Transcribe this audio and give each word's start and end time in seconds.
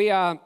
We 0.00 0.08
are 0.08 0.40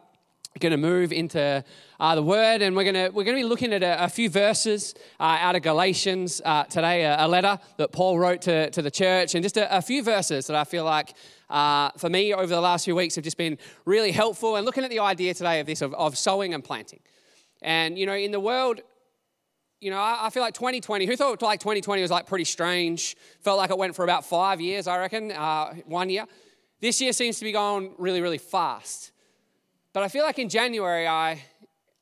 going 0.59 0.73
to 0.73 0.77
move 0.77 1.13
into 1.13 1.63
uh, 2.01 2.15
the 2.17 2.25
Word, 2.25 2.61
and 2.61 2.75
we're 2.75 2.91
going 2.93 2.95
to 3.07 3.11
we're 3.11 3.23
going 3.23 3.37
to 3.37 3.43
be 3.45 3.49
looking 3.49 3.73
at 3.73 3.85
a, 3.85 4.03
a 4.03 4.09
few 4.09 4.29
verses 4.29 4.97
uh, 5.21 5.39
out 5.41 5.55
of 5.55 5.63
Galatians 5.63 6.43
uh, 6.45 6.65
today, 6.65 7.05
a, 7.05 7.25
a, 7.25 7.29
letter 7.29 7.61
that 7.77 7.93
Paul 7.93 8.19
wrote 8.19 8.43
to, 8.43 8.69
to 8.71 8.83
the 8.83 8.91
church, 8.91 9.37
and 9.37 9.45
just 9.45 9.57
a, 9.57 9.79
a 9.79 9.81
few 9.81 10.03
verses 10.03 10.49
that 10.49 10.57
I 10.57 10.65
feel 10.65 10.85
like. 10.85 11.15
Uh, 11.49 11.91
for 11.99 12.11
me, 12.11 12.35
over 12.35 12.49
the 12.49 12.61
last 12.61 12.85
few 12.85 12.97
weeks, 12.97 13.15
have 13.15 13.23
just 13.23 13.37
been 13.37 13.57
really 13.85 14.11
helpful. 14.11 14.57
And 14.57 14.67
looking 14.67 14.83
at 14.83 14.91
the 14.91 14.99
idea 14.99 15.35
today 15.35 15.61
of 15.61 15.67
this, 15.67 15.83
of, 15.83 15.95
of 15.95 16.19
sowing 16.19 16.53
and 16.53 16.65
planting. 16.65 16.99
And, 17.63 17.97
you 17.97 18.07
know, 18.07 18.17
in 18.17 18.33
the 18.33 18.41
world, 18.41 18.81
you 19.81 19.93
know, 19.93 19.99
I, 19.99 20.27
I, 20.27 20.31
feel 20.31 20.43
like 20.43 20.55
2020, 20.55 21.07
who 21.07 21.15
thought 21.15 21.41
like 21.43 21.61
2020 21.61 22.03
was 22.03 22.11
like 22.11 22.27
pretty 22.27 22.45
strange? 22.45 23.17
Felt 23.43 23.59
like 23.59 23.71
it 23.71 23.79
went 23.79 23.95
for 23.95 24.03
about 24.03 24.25
five 24.25 24.61
years, 24.61 24.89
I 24.89 24.99
reckon, 24.99 25.31
uh, 25.31 25.75
one 25.87 26.11
year. 26.11 26.27
This 26.81 27.01
year 27.01 27.13
seems 27.13 27.39
to 27.39 27.45
be 27.45 27.53
going 27.53 27.95
really, 27.99 28.21
really 28.21 28.39
fast. 28.39 29.13
But 29.95 30.03
I 30.03 30.09
feel 30.09 30.25
like 30.25 30.41
in 30.41 30.49
January, 30.49 31.07
I 31.07 31.41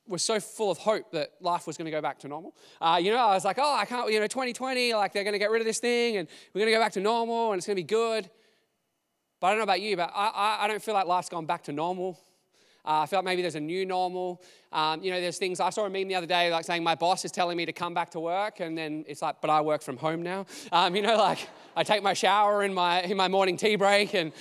was 0.08 0.22
so 0.22 0.40
full 0.40 0.70
of 0.70 0.78
hope 0.78 1.12
that 1.12 1.32
life 1.42 1.66
was 1.66 1.76
going 1.76 1.84
to 1.84 1.90
go 1.90 2.00
back 2.00 2.18
to 2.20 2.28
normal. 2.28 2.56
Uh, 2.80 2.98
you 3.00 3.12
know, 3.12 3.18
I 3.18 3.34
was 3.34 3.44
like, 3.44 3.58
oh, 3.60 3.76
I 3.76 3.84
can't, 3.84 4.10
you 4.10 4.18
know, 4.18 4.26
2020, 4.26 4.94
like 4.94 5.12
they're 5.12 5.24
going 5.24 5.34
to 5.34 5.38
get 5.38 5.50
rid 5.50 5.60
of 5.60 5.66
this 5.66 5.78
thing 5.78 6.16
and 6.16 6.26
we're 6.52 6.60
going 6.60 6.72
to 6.72 6.76
go 6.76 6.80
back 6.82 6.92
to 6.92 7.00
normal 7.00 7.52
and 7.52 7.58
it's 7.58 7.66
going 7.66 7.76
to 7.76 7.82
be 7.82 7.86
good. 7.86 8.28
But 9.40 9.48
I 9.48 9.50
don't 9.50 9.58
know 9.58 9.64
about 9.64 9.82
you, 9.82 9.96
but 9.96 10.10
I, 10.14 10.28
I, 10.28 10.64
I 10.64 10.68
don't 10.68 10.82
feel 10.82 10.94
like 10.94 11.06
life's 11.06 11.28
gone 11.28 11.44
back 11.44 11.64
to 11.64 11.72
normal. 11.72 12.18
Uh, 12.84 13.02
I 13.02 13.06
feel 13.06 13.18
like 13.18 13.26
maybe 13.26 13.42
there's 13.42 13.54
a 13.54 13.60
new 13.60 13.84
normal. 13.84 14.42
Um, 14.72 15.02
you 15.04 15.10
know, 15.10 15.20
there's 15.20 15.38
things, 15.38 15.60
I 15.60 15.70
saw 15.70 15.84
a 15.84 15.90
meme 15.90 16.08
the 16.08 16.14
other 16.14 16.26
day 16.26 16.50
like 16.50 16.64
saying 16.64 16.82
my 16.82 16.94
boss 16.94 17.24
is 17.24 17.30
telling 17.30 17.56
me 17.56 17.66
to 17.66 17.72
come 17.72 17.92
back 17.92 18.10
to 18.12 18.20
work, 18.20 18.60
and 18.60 18.76
then 18.76 19.04
it's 19.06 19.22
like, 19.22 19.40
but 19.40 19.50
I 19.50 19.60
work 19.60 19.82
from 19.82 19.98
home 19.98 20.22
now. 20.22 20.46
Um, 20.72 20.96
you 20.96 21.02
know, 21.02 21.16
like 21.16 21.46
I 21.76 21.84
take 21.84 22.02
my 22.02 22.14
shower 22.14 22.64
in 22.64 22.72
my, 22.74 23.02
in 23.02 23.16
my 23.16 23.28
morning 23.28 23.56
tea 23.56 23.76
break, 23.76 24.14
and 24.14 24.32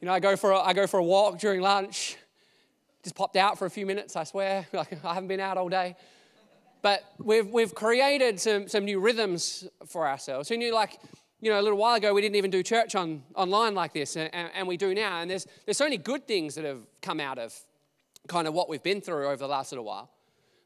you 0.00 0.06
know, 0.06 0.12
I 0.12 0.20
go 0.20 0.36
for 0.36 0.52
a, 0.52 0.60
I 0.60 0.72
go 0.72 0.86
for 0.86 0.98
a 0.98 1.04
walk 1.04 1.38
during 1.38 1.60
lunch. 1.60 2.16
Just 3.02 3.16
popped 3.16 3.36
out 3.36 3.58
for 3.58 3.66
a 3.66 3.70
few 3.70 3.86
minutes, 3.86 4.16
I 4.16 4.24
swear. 4.24 4.66
Like 4.72 5.04
I 5.04 5.14
haven't 5.14 5.28
been 5.28 5.40
out 5.40 5.56
all 5.56 5.68
day. 5.68 5.96
But 6.82 7.04
we've, 7.18 7.48
we've 7.48 7.74
created 7.74 8.38
some, 8.38 8.68
some 8.68 8.84
new 8.84 9.00
rhythms 9.00 9.66
for 9.86 10.06
ourselves. 10.06 10.48
Who 10.48 10.56
knew, 10.56 10.72
like, 10.72 10.98
you 11.40 11.50
know, 11.50 11.60
a 11.60 11.62
little 11.62 11.78
while 11.78 11.96
ago, 11.96 12.14
we 12.14 12.20
didn't 12.20 12.36
even 12.36 12.50
do 12.50 12.62
church 12.62 12.94
on, 12.94 13.22
online 13.34 13.74
like 13.74 13.92
this, 13.92 14.16
and, 14.16 14.30
and 14.32 14.68
we 14.68 14.76
do 14.76 14.94
now. 14.94 15.20
And 15.20 15.30
there's, 15.30 15.46
there's 15.64 15.76
so 15.76 15.84
many 15.84 15.96
good 15.96 16.26
things 16.28 16.54
that 16.54 16.64
have 16.64 16.86
come 17.02 17.18
out 17.18 17.38
of 17.38 17.52
kind 18.28 18.46
of 18.46 18.54
what 18.54 18.68
we've 18.68 18.82
been 18.82 19.00
through 19.00 19.26
over 19.26 19.36
the 19.36 19.48
last 19.48 19.72
little 19.72 19.84
while. 19.84 20.10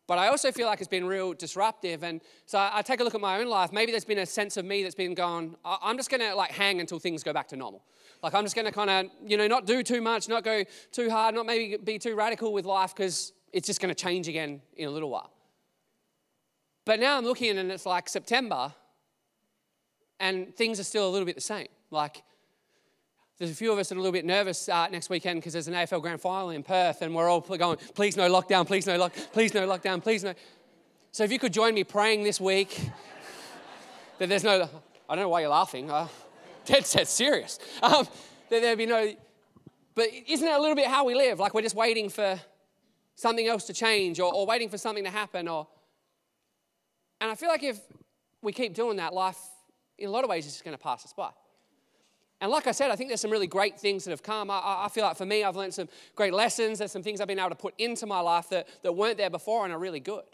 But 0.06 0.18
I 0.18 0.28
also 0.28 0.50
feel 0.50 0.66
like 0.66 0.80
it's 0.80 0.88
been 0.88 1.06
real 1.06 1.32
disruptive. 1.32 2.02
And 2.02 2.20
so 2.46 2.58
I, 2.58 2.82
take 2.82 3.00
a 3.00 3.04
look 3.04 3.14
at 3.14 3.20
my 3.20 3.38
own 3.38 3.46
life. 3.46 3.72
Maybe 3.72 3.92
there's 3.92 4.04
been 4.04 4.18
a 4.18 4.26
sense 4.26 4.56
of 4.56 4.64
me 4.64 4.82
that's 4.82 4.96
been 4.96 5.14
going, 5.14 5.54
I'm 5.64 5.96
just 5.96 6.10
going 6.10 6.20
to 6.20 6.34
like 6.34 6.50
hang 6.50 6.80
until 6.80 6.98
things 6.98 7.22
go 7.22 7.32
back 7.32 7.48
to 7.48 7.56
normal. 7.56 7.84
Like 8.22 8.34
I'm 8.34 8.44
just 8.44 8.54
going 8.56 8.66
to 8.66 8.72
kind 8.72 8.90
of, 8.90 9.06
you 9.24 9.36
know, 9.36 9.46
not 9.46 9.64
do 9.64 9.82
too 9.82 10.00
much, 10.00 10.28
not 10.28 10.44
go 10.44 10.64
too 10.90 11.08
hard, 11.08 11.34
not 11.34 11.46
maybe 11.46 11.76
be 11.76 11.98
too 11.98 12.16
radical 12.16 12.52
with 12.52 12.64
life 12.64 12.94
because 12.94 13.32
it's 13.52 13.66
just 13.66 13.80
going 13.80 13.94
to 13.94 14.00
change 14.00 14.28
again 14.28 14.60
in 14.76 14.88
a 14.88 14.90
little 14.90 15.10
while. 15.10 15.32
But 16.84 16.98
now 16.98 17.16
I'm 17.16 17.24
looking 17.24 17.58
and 17.58 17.70
it's 17.70 17.86
like 17.86 18.08
September 18.08 18.74
and 20.18 20.54
things 20.56 20.80
are 20.80 20.84
still 20.84 21.08
a 21.08 21.10
little 21.10 21.26
bit 21.26 21.36
the 21.36 21.40
same. 21.40 21.68
Like 21.90 22.22
there's 23.42 23.50
a 23.50 23.56
few 23.56 23.72
of 23.72 23.78
us 23.80 23.88
that 23.88 23.96
are 23.96 23.98
a 23.98 24.00
little 24.00 24.12
bit 24.12 24.24
nervous 24.24 24.68
uh, 24.68 24.86
next 24.86 25.10
weekend 25.10 25.40
because 25.40 25.52
there's 25.52 25.66
an 25.66 25.74
AFL 25.74 26.00
grand 26.00 26.20
final 26.20 26.50
in 26.50 26.62
Perth 26.62 27.02
and 27.02 27.12
we're 27.12 27.28
all 27.28 27.40
going, 27.40 27.76
please 27.92 28.16
no 28.16 28.30
lockdown, 28.30 28.64
please 28.64 28.86
no 28.86 28.96
lock, 28.96 29.12
please 29.32 29.52
no 29.52 29.66
lockdown, 29.66 30.00
please 30.00 30.22
no. 30.22 30.32
So 31.10 31.24
if 31.24 31.32
you 31.32 31.40
could 31.40 31.52
join 31.52 31.74
me 31.74 31.82
praying 31.82 32.22
this 32.22 32.40
week 32.40 32.78
that 34.18 34.28
there's 34.28 34.44
no, 34.44 34.70
I 35.08 35.16
don't 35.16 35.24
know 35.24 35.28
why 35.28 35.40
you're 35.40 35.50
laughing. 35.50 35.90
Uh, 35.90 36.06
dead 36.66 36.86
set 36.86 37.08
serious. 37.08 37.58
Um, 37.82 38.06
that 38.48 38.62
there'd 38.62 38.78
be 38.78 38.86
no, 38.86 39.12
but 39.96 40.06
isn't 40.28 40.46
it 40.46 40.54
a 40.54 40.60
little 40.60 40.76
bit 40.76 40.86
how 40.86 41.04
we 41.04 41.16
live? 41.16 41.40
Like 41.40 41.52
we're 41.52 41.62
just 41.62 41.74
waiting 41.74 42.10
for 42.10 42.40
something 43.16 43.48
else 43.48 43.64
to 43.64 43.72
change 43.72 44.20
or, 44.20 44.32
or 44.32 44.46
waiting 44.46 44.68
for 44.68 44.78
something 44.78 45.02
to 45.02 45.10
happen 45.10 45.48
or, 45.48 45.66
and 47.20 47.28
I 47.28 47.34
feel 47.34 47.48
like 47.48 47.64
if 47.64 47.80
we 48.40 48.52
keep 48.52 48.72
doing 48.72 48.98
that, 48.98 49.12
life 49.12 49.40
in 49.98 50.06
a 50.06 50.12
lot 50.12 50.22
of 50.22 50.30
ways 50.30 50.46
is 50.46 50.52
just 50.52 50.64
going 50.64 50.76
to 50.76 50.82
pass 50.82 51.04
us 51.04 51.12
by. 51.12 51.30
And 52.42 52.50
like 52.50 52.66
I 52.66 52.72
said, 52.72 52.90
I 52.90 52.96
think 52.96 53.08
there's 53.08 53.20
some 53.20 53.30
really 53.30 53.46
great 53.46 53.78
things 53.78 54.02
that 54.02 54.10
have 54.10 54.24
come. 54.24 54.50
I, 54.50 54.60
I, 54.64 54.88
feel 54.88 55.04
like 55.04 55.16
for 55.16 55.24
me, 55.24 55.44
I've 55.44 55.54
learned 55.54 55.74
some 55.74 55.88
great 56.16 56.34
lessons. 56.34 56.80
There's 56.80 56.90
some 56.90 57.04
things 57.04 57.20
I've 57.20 57.28
been 57.28 57.38
able 57.38 57.50
to 57.50 57.54
put 57.54 57.72
into 57.78 58.04
my 58.04 58.18
life 58.18 58.48
that, 58.48 58.66
that 58.82 58.92
weren't 58.92 59.16
there 59.16 59.30
before 59.30 59.64
and 59.64 59.72
are 59.72 59.78
really 59.78 60.00
good. 60.00 60.24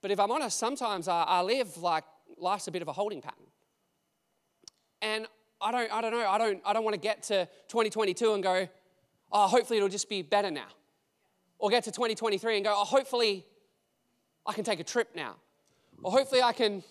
But 0.00 0.12
if 0.12 0.20
I'm 0.20 0.30
honest, 0.30 0.56
sometimes 0.56 1.08
I, 1.08 1.24
I 1.24 1.42
live 1.42 1.76
like 1.78 2.04
life's 2.38 2.68
a 2.68 2.70
bit 2.70 2.82
of 2.82 2.88
a 2.88 2.92
holding 2.92 3.20
pattern. 3.20 3.46
And 5.02 5.26
I 5.60 5.72
don't, 5.72 5.92
I 5.92 6.00
don't 6.00 6.12
know, 6.12 6.28
I 6.28 6.38
don't, 6.38 6.62
I 6.64 6.72
don't 6.72 6.84
want 6.84 6.94
to 6.94 7.00
get 7.00 7.24
to 7.24 7.46
2022 7.66 8.34
and 8.34 8.40
go, 8.40 8.68
oh, 9.32 9.48
hopefully 9.48 9.78
it'll 9.78 9.88
just 9.88 10.08
be 10.08 10.22
better 10.22 10.52
now. 10.52 10.68
Or 11.58 11.68
get 11.68 11.82
to 11.84 11.90
2023 11.90 12.58
and 12.58 12.64
go, 12.64 12.72
oh, 12.76 12.84
hopefully 12.84 13.44
I 14.46 14.52
can 14.52 14.62
take 14.62 14.78
a 14.78 14.84
trip 14.84 15.16
now. 15.16 15.34
Or 16.04 16.12
hopefully 16.12 16.42
I 16.42 16.52
can 16.52 16.84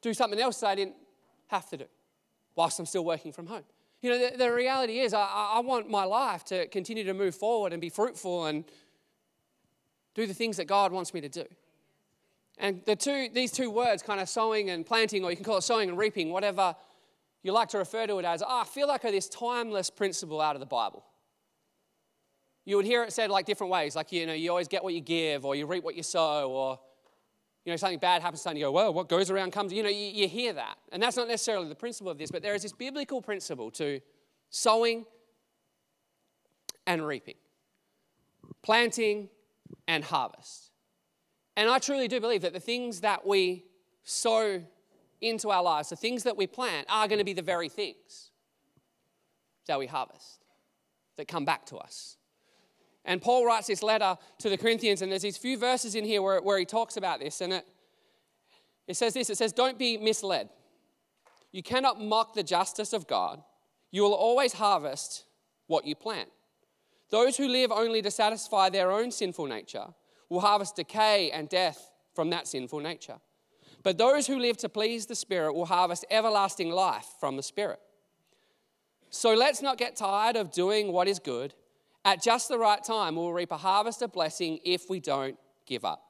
do 0.00 0.14
something 0.14 0.40
else 0.40 0.60
that 0.60 0.68
I 0.68 0.74
didn't 0.76 0.96
have 1.48 1.68
to 1.68 1.76
do 1.76 1.84
whilst 2.54 2.78
I'm 2.78 2.86
still 2.86 3.04
working 3.04 3.32
from 3.32 3.46
home. 3.46 3.64
You 4.00 4.10
know, 4.10 4.30
the, 4.30 4.36
the 4.36 4.52
reality 4.52 4.98
is, 4.98 5.14
I, 5.14 5.24
I 5.54 5.60
want 5.60 5.88
my 5.88 6.04
life 6.04 6.44
to 6.46 6.66
continue 6.68 7.04
to 7.04 7.14
move 7.14 7.34
forward 7.34 7.72
and 7.72 7.80
be 7.80 7.88
fruitful 7.88 8.46
and 8.46 8.64
do 10.14 10.26
the 10.26 10.34
things 10.34 10.56
that 10.56 10.66
God 10.66 10.92
wants 10.92 11.14
me 11.14 11.20
to 11.20 11.28
do. 11.28 11.44
And 12.58 12.82
the 12.84 12.96
two, 12.96 13.28
these 13.32 13.52
two 13.52 13.70
words, 13.70 14.02
kind 14.02 14.20
of 14.20 14.28
sowing 14.28 14.70
and 14.70 14.84
planting, 14.84 15.24
or 15.24 15.30
you 15.30 15.36
can 15.36 15.44
call 15.44 15.58
it 15.58 15.62
sowing 15.62 15.88
and 15.88 15.96
reaping, 15.96 16.30
whatever 16.30 16.74
you 17.42 17.52
like 17.52 17.68
to 17.70 17.78
refer 17.78 18.06
to 18.06 18.18
it 18.18 18.24
as, 18.24 18.42
oh, 18.42 18.60
I 18.60 18.64
feel 18.64 18.86
like 18.86 19.02
this 19.02 19.28
timeless 19.28 19.88
principle 19.90 20.40
out 20.40 20.54
of 20.54 20.60
the 20.60 20.66
Bible. 20.66 21.04
You 22.64 22.76
would 22.76 22.84
hear 22.84 23.02
it 23.02 23.12
said 23.12 23.30
like 23.30 23.46
different 23.46 23.72
ways, 23.72 23.96
like, 23.96 24.12
you 24.12 24.26
know, 24.26 24.32
you 24.32 24.50
always 24.50 24.68
get 24.68 24.84
what 24.84 24.94
you 24.94 25.00
give, 25.00 25.44
or 25.44 25.56
you 25.56 25.66
reap 25.66 25.82
what 25.82 25.96
you 25.96 26.02
sow, 26.02 26.50
or, 26.50 26.78
you 27.64 27.72
know, 27.72 27.76
something 27.76 27.98
bad 27.98 28.22
happens 28.22 28.42
to 28.42 28.54
you, 28.54 28.64
go, 28.66 28.72
well, 28.72 28.92
what 28.92 29.08
goes 29.08 29.30
around 29.30 29.52
comes, 29.52 29.72
you 29.72 29.82
know, 29.82 29.88
you, 29.88 30.06
you 30.06 30.28
hear 30.28 30.52
that. 30.52 30.76
And 30.90 31.02
that's 31.02 31.16
not 31.16 31.28
necessarily 31.28 31.68
the 31.68 31.74
principle 31.74 32.10
of 32.10 32.18
this, 32.18 32.30
but 32.30 32.42
there 32.42 32.54
is 32.54 32.62
this 32.62 32.72
biblical 32.72 33.22
principle 33.22 33.70
to 33.72 34.00
sowing 34.50 35.04
and 36.86 37.06
reaping, 37.06 37.36
planting 38.62 39.28
and 39.86 40.02
harvest. 40.02 40.70
And 41.56 41.70
I 41.70 41.78
truly 41.78 42.08
do 42.08 42.20
believe 42.20 42.42
that 42.42 42.52
the 42.52 42.60
things 42.60 43.00
that 43.02 43.26
we 43.26 43.64
sow 44.02 44.62
into 45.20 45.50
our 45.50 45.62
lives, 45.62 45.90
the 45.90 45.96
things 45.96 46.24
that 46.24 46.36
we 46.36 46.48
plant, 46.48 46.86
are 46.90 47.06
going 47.06 47.18
to 47.18 47.24
be 47.24 47.32
the 47.32 47.42
very 47.42 47.68
things 47.68 48.30
that 49.66 49.78
we 49.78 49.86
harvest, 49.86 50.44
that 51.16 51.28
come 51.28 51.44
back 51.44 51.66
to 51.66 51.76
us. 51.76 52.16
And 53.04 53.20
Paul 53.20 53.44
writes 53.44 53.66
this 53.66 53.82
letter 53.82 54.16
to 54.38 54.48
the 54.48 54.56
Corinthians, 54.56 55.02
and 55.02 55.10
there's 55.10 55.22
these 55.22 55.36
few 55.36 55.58
verses 55.58 55.94
in 55.94 56.04
here 56.04 56.22
where, 56.22 56.40
where 56.40 56.58
he 56.58 56.64
talks 56.64 56.96
about 56.96 57.20
this. 57.20 57.40
And 57.40 57.52
it, 57.54 57.66
it 58.86 58.96
says 58.96 59.14
this 59.14 59.30
it 59.30 59.38
says, 59.38 59.52
Don't 59.52 59.78
be 59.78 59.96
misled. 59.96 60.48
You 61.50 61.62
cannot 61.62 62.00
mock 62.00 62.34
the 62.34 62.42
justice 62.42 62.92
of 62.92 63.06
God. 63.06 63.42
You 63.90 64.02
will 64.02 64.14
always 64.14 64.54
harvest 64.54 65.24
what 65.66 65.86
you 65.86 65.94
plant. 65.94 66.30
Those 67.10 67.36
who 67.36 67.46
live 67.48 67.70
only 67.70 68.00
to 68.02 68.10
satisfy 68.10 68.70
their 68.70 68.90
own 68.90 69.10
sinful 69.10 69.46
nature 69.46 69.86
will 70.30 70.40
harvest 70.40 70.76
decay 70.76 71.30
and 71.30 71.48
death 71.48 71.90
from 72.14 72.30
that 72.30 72.48
sinful 72.48 72.80
nature. 72.80 73.18
But 73.82 73.98
those 73.98 74.26
who 74.26 74.38
live 74.38 74.56
to 74.58 74.68
please 74.68 75.06
the 75.06 75.14
Spirit 75.14 75.54
will 75.54 75.66
harvest 75.66 76.06
everlasting 76.10 76.70
life 76.70 77.06
from 77.20 77.36
the 77.36 77.42
Spirit. 77.42 77.80
So 79.10 79.34
let's 79.34 79.60
not 79.60 79.76
get 79.76 79.96
tired 79.96 80.36
of 80.36 80.52
doing 80.52 80.90
what 80.90 81.06
is 81.06 81.18
good. 81.18 81.52
At 82.04 82.22
just 82.22 82.48
the 82.48 82.58
right 82.58 82.82
time, 82.82 83.16
we'll 83.16 83.32
reap 83.32 83.52
a 83.52 83.56
harvest 83.56 84.02
of 84.02 84.12
blessing 84.12 84.58
if 84.64 84.90
we 84.90 84.98
don't 84.98 85.38
give 85.66 85.84
up. 85.84 86.02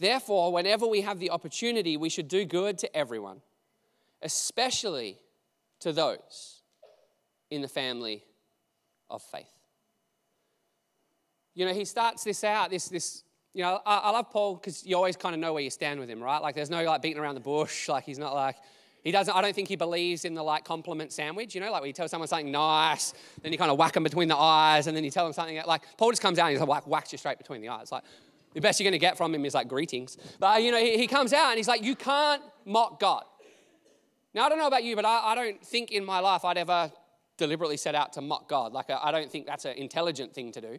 Therefore, 0.00 0.52
whenever 0.52 0.86
we 0.86 1.00
have 1.02 1.18
the 1.18 1.30
opportunity, 1.30 1.96
we 1.96 2.08
should 2.08 2.28
do 2.28 2.44
good 2.44 2.78
to 2.78 2.96
everyone, 2.96 3.40
especially 4.22 5.18
to 5.80 5.92
those 5.92 6.62
in 7.50 7.62
the 7.62 7.68
family 7.68 8.24
of 9.10 9.22
faith. 9.22 9.46
You 11.54 11.66
know, 11.66 11.74
he 11.74 11.84
starts 11.84 12.22
this 12.22 12.44
out, 12.44 12.70
this, 12.70 12.88
this 12.88 13.24
you 13.54 13.62
know, 13.62 13.80
I, 13.84 13.96
I 13.96 14.10
love 14.10 14.30
Paul 14.30 14.54
because 14.54 14.86
you 14.86 14.94
always 14.94 15.16
kind 15.16 15.34
of 15.34 15.40
know 15.40 15.52
where 15.52 15.62
you 15.62 15.70
stand 15.70 15.98
with 15.98 16.08
him, 16.08 16.22
right? 16.22 16.40
Like, 16.40 16.54
there's 16.54 16.70
no 16.70 16.82
like 16.84 17.02
beating 17.02 17.18
around 17.18 17.34
the 17.34 17.40
bush. 17.40 17.88
Like, 17.88 18.04
he's 18.04 18.18
not 18.18 18.34
like, 18.34 18.56
he 19.04 19.12
doesn't, 19.12 19.34
I 19.34 19.40
don't 19.40 19.54
think 19.54 19.68
he 19.68 19.76
believes 19.76 20.24
in 20.24 20.34
the 20.34 20.42
like 20.42 20.64
compliment 20.64 21.12
sandwich, 21.12 21.54
you 21.54 21.60
know, 21.60 21.70
like 21.70 21.82
when 21.82 21.88
you 21.88 21.94
tell 21.94 22.08
someone 22.08 22.28
something 22.28 22.50
nice, 22.50 23.14
then 23.42 23.52
you 23.52 23.58
kind 23.58 23.70
of 23.70 23.78
whack 23.78 23.92
them 23.92 24.02
between 24.02 24.28
the 24.28 24.36
eyes, 24.36 24.86
and 24.86 24.96
then 24.96 25.04
you 25.04 25.10
tell 25.10 25.24
them 25.24 25.32
something 25.32 25.60
like, 25.66 25.82
Paul 25.96 26.10
just 26.10 26.22
comes 26.22 26.38
out 26.38 26.46
and 26.46 26.58
he's 26.58 26.66
like, 26.66 26.86
whacks 26.86 27.12
you 27.12 27.18
straight 27.18 27.38
between 27.38 27.60
the 27.60 27.68
eyes. 27.68 27.92
Like, 27.92 28.02
the 28.54 28.60
best 28.60 28.80
you're 28.80 28.84
going 28.84 28.92
to 28.92 28.98
get 28.98 29.16
from 29.16 29.34
him 29.34 29.44
is 29.44 29.54
like 29.54 29.68
greetings. 29.68 30.16
But, 30.40 30.62
you 30.62 30.72
know, 30.72 30.78
he, 30.78 30.96
he, 30.96 31.06
comes 31.06 31.32
out 31.32 31.50
and 31.50 31.56
he's 31.56 31.68
like, 31.68 31.82
you 31.82 31.94
can't 31.94 32.42
mock 32.64 32.98
God. 32.98 33.24
Now, 34.34 34.46
I 34.46 34.48
don't 34.48 34.58
know 34.58 34.66
about 34.66 34.84
you, 34.84 34.96
but 34.96 35.04
I, 35.04 35.32
I 35.32 35.34
don't 35.34 35.64
think 35.64 35.90
in 35.92 36.04
my 36.04 36.18
life 36.20 36.44
I'd 36.44 36.58
ever 36.58 36.90
deliberately 37.36 37.76
set 37.76 37.94
out 37.94 38.12
to 38.14 38.20
mock 38.20 38.48
God. 38.48 38.72
Like, 38.72 38.90
I, 38.90 38.98
I 39.04 39.12
don't 39.12 39.30
think 39.30 39.46
that's 39.46 39.64
an 39.64 39.76
intelligent 39.76 40.34
thing 40.34 40.50
to 40.52 40.60
do, 40.60 40.78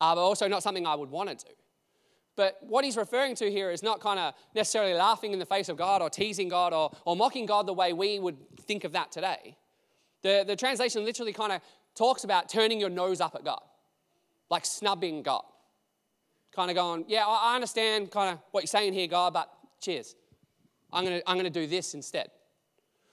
uh, 0.00 0.14
but 0.14 0.20
also 0.20 0.48
not 0.48 0.62
something 0.62 0.86
I 0.86 0.94
would 0.94 1.10
want 1.10 1.30
to 1.30 1.46
do. 1.46 1.52
But 2.36 2.58
what 2.60 2.84
he's 2.84 2.98
referring 2.98 3.34
to 3.36 3.50
here 3.50 3.70
is 3.70 3.82
not 3.82 4.00
kind 4.00 4.20
of 4.20 4.34
necessarily 4.54 4.92
laughing 4.92 5.32
in 5.32 5.38
the 5.38 5.46
face 5.46 5.70
of 5.70 5.76
God 5.76 6.02
or 6.02 6.10
teasing 6.10 6.48
God 6.48 6.74
or, 6.74 6.94
or 7.06 7.16
mocking 7.16 7.46
God 7.46 7.66
the 7.66 7.72
way 7.72 7.94
we 7.94 8.18
would 8.18 8.36
think 8.60 8.84
of 8.84 8.92
that 8.92 9.10
today. 9.10 9.56
The, 10.22 10.44
the 10.46 10.54
translation 10.54 11.04
literally 11.04 11.32
kind 11.32 11.52
of 11.52 11.62
talks 11.94 12.24
about 12.24 12.48
turning 12.48 12.78
your 12.78 12.90
nose 12.90 13.20
up 13.20 13.34
at 13.34 13.44
God, 13.44 13.62
like 14.50 14.66
snubbing 14.66 15.22
God. 15.22 15.44
Kind 16.54 16.70
of 16.70 16.76
going, 16.76 17.04
yeah, 17.08 17.24
I 17.26 17.54
understand 17.54 18.10
kind 18.10 18.34
of 18.34 18.38
what 18.50 18.62
you're 18.62 18.68
saying 18.68 18.92
here, 18.92 19.06
God, 19.06 19.32
but 19.32 19.50
cheers. 19.80 20.14
I'm 20.92 21.04
going 21.04 21.20
to 21.20 21.30
I'm 21.30 21.38
to 21.38 21.50
do 21.50 21.66
this 21.66 21.94
instead. 21.94 22.28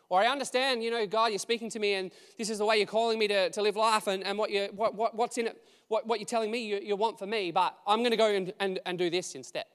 Or 0.09 0.21
I 0.21 0.27
understand, 0.27 0.83
you 0.83 0.91
know, 0.91 1.07
God, 1.07 1.31
you're 1.31 1.39
speaking 1.39 1.69
to 1.71 1.79
me 1.79 1.93
and 1.95 2.11
this 2.37 2.49
is 2.49 2.59
the 2.59 2.65
way 2.65 2.77
you're 2.77 2.85
calling 2.85 3.17
me 3.17 3.27
to, 3.29 3.49
to 3.49 3.61
live 3.61 3.75
life 3.75 4.07
and, 4.07 4.23
and 4.23 4.37
what, 4.37 4.51
you, 4.51 4.69
what, 4.75 4.93
what, 4.95 5.15
what's 5.15 5.37
in 5.37 5.47
it, 5.47 5.57
what, 5.87 6.07
what 6.07 6.19
you're 6.19 6.25
telling 6.25 6.51
me 6.51 6.65
you, 6.65 6.79
you 6.81 6.95
want 6.95 7.19
for 7.19 7.25
me, 7.25 7.51
but 7.51 7.77
I'm 7.85 7.99
going 7.99 8.11
to 8.11 8.17
go 8.17 8.29
and, 8.29 8.53
and, 8.59 8.79
and 8.85 8.97
do 8.97 9.09
this 9.09 9.35
instead. 9.35 9.65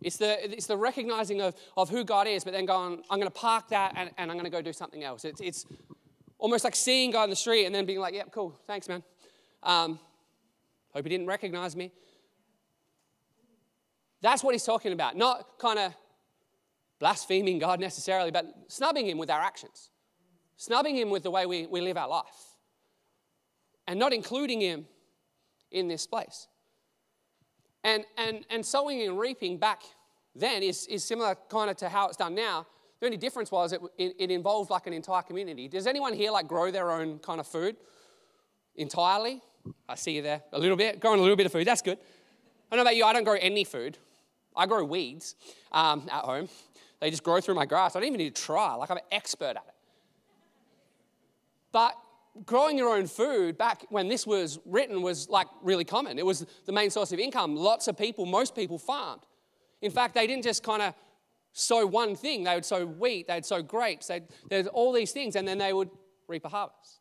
It's 0.00 0.16
the, 0.16 0.52
it's 0.52 0.66
the 0.66 0.76
recognizing 0.76 1.40
of, 1.40 1.54
of 1.76 1.88
who 1.88 2.04
God 2.04 2.26
is, 2.26 2.44
but 2.44 2.52
then 2.52 2.66
going, 2.66 3.02
I'm 3.08 3.18
going 3.18 3.30
to 3.30 3.30
park 3.30 3.68
that 3.68 3.92
and, 3.96 4.10
and 4.18 4.30
I'm 4.30 4.36
going 4.36 4.44
to 4.44 4.50
go 4.50 4.60
do 4.60 4.72
something 4.72 5.04
else. 5.04 5.24
It's, 5.24 5.40
it's 5.40 5.66
almost 6.38 6.64
like 6.64 6.74
seeing 6.74 7.12
God 7.12 7.24
in 7.24 7.30
the 7.30 7.36
street 7.36 7.66
and 7.66 7.74
then 7.74 7.86
being 7.86 8.00
like, 8.00 8.14
yep, 8.14 8.32
cool, 8.32 8.58
thanks, 8.66 8.88
man. 8.88 9.02
Um, 9.62 10.00
hope 10.92 11.04
he 11.04 11.08
didn't 11.08 11.26
recognize 11.26 11.76
me. 11.76 11.92
That's 14.20 14.42
what 14.42 14.54
he's 14.54 14.64
talking 14.64 14.92
about. 14.92 15.16
Not 15.16 15.58
kind 15.58 15.78
of 15.78 15.94
blaspheming 17.02 17.58
God 17.58 17.80
necessarily, 17.80 18.30
but 18.30 18.46
snubbing 18.68 19.08
Him 19.08 19.18
with 19.18 19.28
our 19.28 19.40
actions, 19.40 19.90
snubbing 20.56 20.96
Him 20.96 21.10
with 21.10 21.24
the 21.24 21.32
way 21.32 21.46
we, 21.46 21.66
we 21.66 21.80
live 21.80 21.96
our 21.96 22.06
life, 22.06 22.51
and 23.92 24.00
not 24.00 24.14
including 24.14 24.62
Him 24.62 24.86
in 25.70 25.86
this 25.86 26.06
place. 26.06 26.48
And, 27.84 28.06
and, 28.16 28.46
and 28.48 28.64
sowing 28.64 29.02
and 29.02 29.18
reaping 29.18 29.58
back 29.58 29.82
then 30.34 30.62
is, 30.62 30.86
is 30.86 31.04
similar 31.04 31.36
kind 31.50 31.68
of 31.68 31.76
to 31.76 31.90
how 31.90 32.08
it's 32.08 32.16
done 32.16 32.34
now. 32.34 32.66
The 33.00 33.06
only 33.06 33.18
difference 33.18 33.52
was 33.52 33.74
it, 33.74 33.82
it, 33.98 34.16
it 34.18 34.30
involved 34.30 34.70
like 34.70 34.86
an 34.86 34.94
entire 34.94 35.20
community. 35.20 35.68
Does 35.68 35.86
anyone 35.86 36.14
here 36.14 36.30
like 36.30 36.48
grow 36.48 36.70
their 36.70 36.90
own 36.90 37.18
kind 37.18 37.38
of 37.38 37.46
food 37.46 37.76
entirely? 38.76 39.42
I 39.86 39.94
see 39.96 40.12
you 40.12 40.22
there 40.22 40.42
a 40.54 40.58
little 40.58 40.78
bit, 40.78 40.98
growing 40.98 41.18
a 41.18 41.22
little 41.22 41.36
bit 41.36 41.44
of 41.44 41.52
food. 41.52 41.66
That's 41.66 41.82
good. 41.82 41.98
I 41.98 42.76
don't 42.76 42.78
know 42.78 42.88
about 42.88 42.96
you, 42.96 43.04
I 43.04 43.12
don't 43.12 43.24
grow 43.24 43.36
any 43.38 43.64
food. 43.64 43.98
I 44.56 44.64
grow 44.64 44.84
weeds 44.84 45.34
um, 45.70 46.08
at 46.10 46.24
home. 46.24 46.48
They 47.00 47.10
just 47.10 47.24
grow 47.24 47.42
through 47.42 47.56
my 47.56 47.66
grass. 47.66 47.94
I 47.94 48.00
don't 48.00 48.06
even 48.06 48.16
need 48.16 48.34
to 48.34 48.42
try. 48.42 48.72
Like 48.72 48.90
I'm 48.90 48.96
an 48.96 49.02
expert 49.12 49.50
at 49.50 49.66
it. 49.68 49.74
But 51.72 51.94
growing 52.46 52.78
your 52.78 52.94
own 52.94 53.06
food 53.06 53.58
back 53.58 53.84
when 53.90 54.08
this 54.08 54.26
was 54.26 54.58
written 54.64 55.02
was 55.02 55.28
like 55.28 55.48
really 55.62 55.84
common. 55.84 56.18
It 56.18 56.26
was 56.26 56.46
the 56.64 56.72
main 56.72 56.90
source 56.90 57.12
of 57.12 57.18
income. 57.18 57.56
Lots 57.56 57.88
of 57.88 57.96
people, 57.96 58.26
most 58.26 58.54
people 58.54 58.78
farmed. 58.78 59.22
In 59.80 59.90
fact, 59.90 60.14
they 60.14 60.26
didn't 60.26 60.44
just 60.44 60.62
kind 60.62 60.82
of 60.82 60.94
sow 61.52 61.86
one 61.86 62.16
thing. 62.16 62.44
They 62.44 62.54
would 62.54 62.64
sow 62.64 62.86
wheat, 62.86 63.28
they'd 63.28 63.44
sow 63.44 63.62
grapes, 63.62 64.06
they'd, 64.06 64.24
there's 64.48 64.66
all 64.66 64.92
these 64.92 65.12
things, 65.12 65.36
and 65.36 65.46
then 65.46 65.58
they 65.58 65.72
would 65.72 65.90
reap 66.28 66.44
a 66.44 66.48
harvest. 66.48 67.00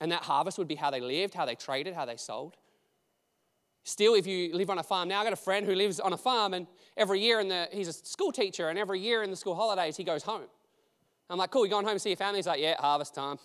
And 0.00 0.10
that 0.10 0.24
harvest 0.24 0.58
would 0.58 0.68
be 0.68 0.74
how 0.74 0.90
they 0.90 1.00
lived, 1.00 1.34
how 1.34 1.44
they 1.44 1.54
traded, 1.54 1.94
how 1.94 2.04
they 2.04 2.16
sold. 2.16 2.56
Still, 3.84 4.14
if 4.14 4.26
you 4.26 4.54
live 4.54 4.70
on 4.70 4.78
a 4.78 4.82
farm 4.82 5.08
now, 5.08 5.20
I've 5.20 5.26
got 5.26 5.34
a 5.34 5.36
friend 5.36 5.66
who 5.66 5.74
lives 5.74 6.00
on 6.00 6.12
a 6.12 6.16
farm, 6.16 6.54
and 6.54 6.66
every 6.96 7.20
year 7.20 7.38
in 7.38 7.48
the, 7.48 7.68
he's 7.70 7.88
a 7.88 7.92
school 7.92 8.32
teacher, 8.32 8.70
and 8.70 8.78
every 8.78 8.98
year 8.98 9.22
in 9.22 9.30
the 9.30 9.36
school 9.36 9.54
holidays, 9.54 9.96
he 9.96 10.04
goes 10.04 10.22
home. 10.22 10.48
I'm 11.30 11.38
like, 11.38 11.50
cool, 11.50 11.64
you 11.64 11.70
going 11.70 11.86
home 11.86 11.94
to 11.94 12.00
see 12.00 12.10
your 12.10 12.16
family? 12.16 12.38
He's 12.38 12.46
like, 12.46 12.60
yeah, 12.60 12.76
harvest 12.78 13.14
time. 13.14 13.38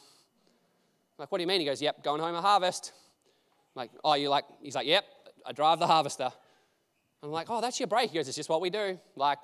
I'm 1.19 1.23
like, 1.23 1.33
what 1.33 1.39
do 1.39 1.41
you 1.41 1.47
mean? 1.47 1.59
He 1.59 1.65
goes, 1.65 1.81
yep, 1.81 2.01
going 2.01 2.21
home 2.21 2.33
at 2.33 2.41
harvest. 2.41 2.93
I'm 3.75 3.81
like, 3.81 3.91
oh, 4.05 4.13
you 4.13 4.29
like, 4.29 4.45
he's 4.61 4.75
like, 4.75 4.87
yep, 4.87 5.03
I 5.45 5.51
drive 5.51 5.77
the 5.77 5.85
harvester. 5.85 6.31
I'm 7.21 7.29
like, 7.29 7.47
oh, 7.49 7.59
that's 7.59 7.77
your 7.77 7.87
break. 7.87 8.11
He 8.11 8.15
goes, 8.17 8.29
it's 8.29 8.37
just 8.37 8.47
what 8.47 8.61
we 8.61 8.69
do. 8.69 8.97
Like, 9.17 9.37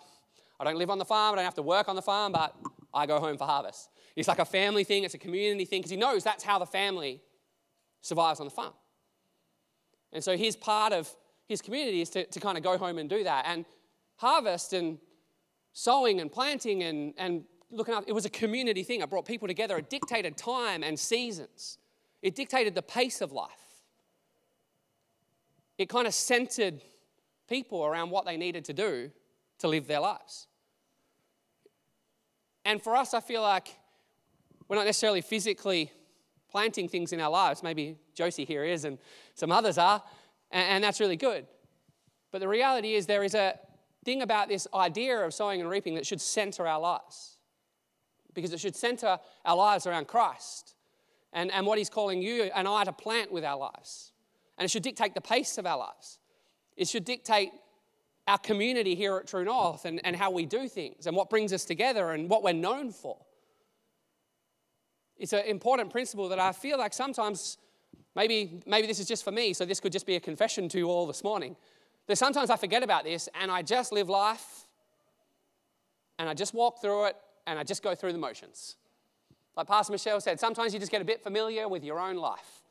I 0.57 0.63
don't 0.63 0.77
live 0.77 0.89
on 0.89 1.00
the 1.00 1.06
farm, 1.06 1.33
I 1.33 1.36
don't 1.36 1.44
have 1.44 1.56
to 1.56 1.62
work 1.62 1.89
on 1.89 1.98
the 1.98 2.01
farm, 2.01 2.31
but 2.31 2.56
I 2.94 3.06
go 3.06 3.19
home 3.19 3.38
for 3.38 3.44
harvest. 3.44 3.89
It's 4.16 4.30
like 4.30 4.39
a 4.39 4.45
family 4.45 4.86
thing, 4.86 5.04
it's 5.04 5.16
a 5.16 5.18
community 5.18 5.66
thing, 5.66 5.81
because 5.81 5.92
he 5.92 5.98
knows 5.98 6.24
that's 6.24 6.45
how 6.45 6.60
the 6.60 6.66
family 6.66 7.22
survives 8.00 8.39
on 8.39 8.45
the 8.45 8.51
farm. 8.51 8.74
And 10.13 10.24
so 10.24 10.38
his 10.38 10.56
part 10.56 10.94
of 10.94 11.13
his 11.45 11.62
community 11.62 12.00
is 12.00 12.10
to, 12.12 12.25
to 12.25 12.39
kind 12.39 12.57
of 12.57 12.63
go 12.63 12.77
home 12.77 12.98
and 13.00 13.10
do 13.10 13.25
that. 13.25 13.44
And 13.50 13.66
harvest 14.16 14.72
and 14.72 14.98
sowing 15.74 16.22
and 16.22 16.31
planting 16.31 16.83
and, 16.83 17.13
and 17.18 17.44
looking 17.75 17.94
up, 17.94 18.06
it 18.07 18.13
was 18.13 18.25
a 18.25 18.30
community 18.30 18.83
thing. 18.83 19.01
It 19.01 19.10
brought 19.10 19.25
people 19.25 19.48
together. 19.48 19.77
It 19.77 19.89
dictated 19.89 20.38
time 20.38 20.83
and 20.83 21.00
seasons, 21.00 21.77
it 22.22 22.36
dictated 22.36 22.75
the 22.75 22.81
pace 22.81 23.22
of 23.22 23.31
life. 23.31 23.51
It 25.77 25.89
kind 25.89 26.07
of 26.07 26.13
centered 26.13 26.81
people 27.50 27.86
around 27.86 28.10
what 28.10 28.25
they 28.25 28.38
needed 28.38 28.66
to 28.66 28.74
do 28.74 29.12
to 29.60 29.68
live 29.68 29.88
their 29.88 30.00
lives. 30.00 30.48
And 32.63 32.81
for 32.81 32.95
us, 32.95 33.13
I 33.13 33.19
feel 33.19 33.42
like 33.42 33.75
we're 34.68 34.77
not 34.77 34.86
necessarily 34.86 35.22
physically 35.22 35.92
planting 36.50 36.88
things 36.88 37.12
in 37.12 37.19
our 37.19 37.30
lives. 37.30 37.62
Maybe 37.62 37.98
Josie 38.13 38.45
here 38.45 38.63
is, 38.63 38.86
and 38.86 38.98
some 39.33 39.51
others 39.51 39.77
are, 39.77 40.01
and 40.50 40.83
that's 40.83 41.00
really 41.00 41.18
good. 41.18 41.45
But 42.31 42.39
the 42.39 42.48
reality 42.48 42.95
is, 42.95 43.06
there 43.06 43.24
is 43.24 43.36
a 43.36 43.60
thing 44.06 44.22
about 44.22 44.48
this 44.48 44.68
idea 44.74 45.19
of 45.19 45.33
sowing 45.33 45.60
and 45.62 45.69
reaping 45.69 45.95
that 45.95 46.06
should 46.06 46.22
center 46.22 46.66
our 46.66 46.80
lives. 46.80 47.35
Because 48.36 48.54
it 48.54 48.60
should 48.60 48.76
center 48.76 49.18
our 49.44 49.56
lives 49.56 49.88
around 49.88 50.08
Christ 50.08 50.76
and, 51.34 51.52
and 51.52 51.66
what 51.66 51.80
He's 51.80 51.90
calling 51.90 52.22
you 52.22 52.44
and 52.56 52.68
I 52.68 52.84
to 52.84 52.94
plant 52.94 53.32
with 53.32 53.44
our 53.44 53.58
lives. 53.58 54.12
And 54.58 54.66
it 54.66 54.70
should 54.70 54.84
dictate 54.84 55.16
the 55.16 55.22
pace 55.22 55.58
of 55.58 55.66
our 55.66 55.78
lives. 55.78 56.20
It 56.78 56.88
should 56.88 57.06
dictate 57.06 57.52
our 58.28 58.38
community 58.38 58.96
here 58.96 59.18
at 59.18 59.28
True 59.28 59.44
North 59.44 59.86
and, 59.86 60.02
and 60.04 60.16
how 60.16 60.32
we 60.32 60.46
do 60.46 60.68
things 60.68 61.08
and 61.08 61.16
what 61.16 61.30
brings 61.30 61.54
us 61.54 61.66
together 61.66 62.12
and 62.12 62.30
what 62.30 62.44
we're 62.44 62.54
known 62.54 62.92
for. 62.92 63.18
It's 65.18 65.34
an 65.34 65.46
important 65.46 65.92
principle 65.92 66.30
that 66.30 66.40
I 66.40 66.52
feel 66.52 66.78
like 66.78 66.94
sometimes, 66.94 67.58
maybe, 68.16 68.62
maybe 68.66 68.88
this 68.88 69.00
is 69.00 69.08
just 69.08 69.24
for 69.24 69.32
me, 69.32 69.54
so 69.54 69.64
this 69.66 69.80
could 69.80 69.92
just 69.92 70.06
be 70.06 70.16
a 70.16 70.20
confession 70.20 70.68
to 70.70 70.78
you 70.78 70.90
all 70.90 71.08
this 71.08 71.24
morning. 71.24 71.56
That 72.08 72.18
sometimes 72.18 72.50
I 72.50 72.58
forget 72.58 72.84
about 72.84 73.04
this 73.04 73.30
and 73.40 73.52
I 73.52 73.62
just 73.62 73.92
live 73.92 74.10
life 74.10 74.68
and 76.20 76.28
I 76.28 76.34
just 76.34 76.54
walk 76.54 76.82
through 76.82 77.06
it 77.06 77.16
and 77.47 77.59
I 77.59 77.63
just 77.63 77.83
go 77.83 77.95
through 77.95 78.12
the 78.12 78.18
motions. 78.18 78.75
Like 79.56 79.68
Pastor 79.68 79.92
Michelle 79.94 80.19
said, 80.19 80.39
sometimes 80.39 80.74
you 80.74 80.80
just 80.80 80.92
get 80.92 81.01
a 81.01 81.06
bit 81.06 81.24
familiar 81.24 81.68
with 81.68 81.83
your 81.83 82.00
own 82.00 82.18
life. 82.18 82.62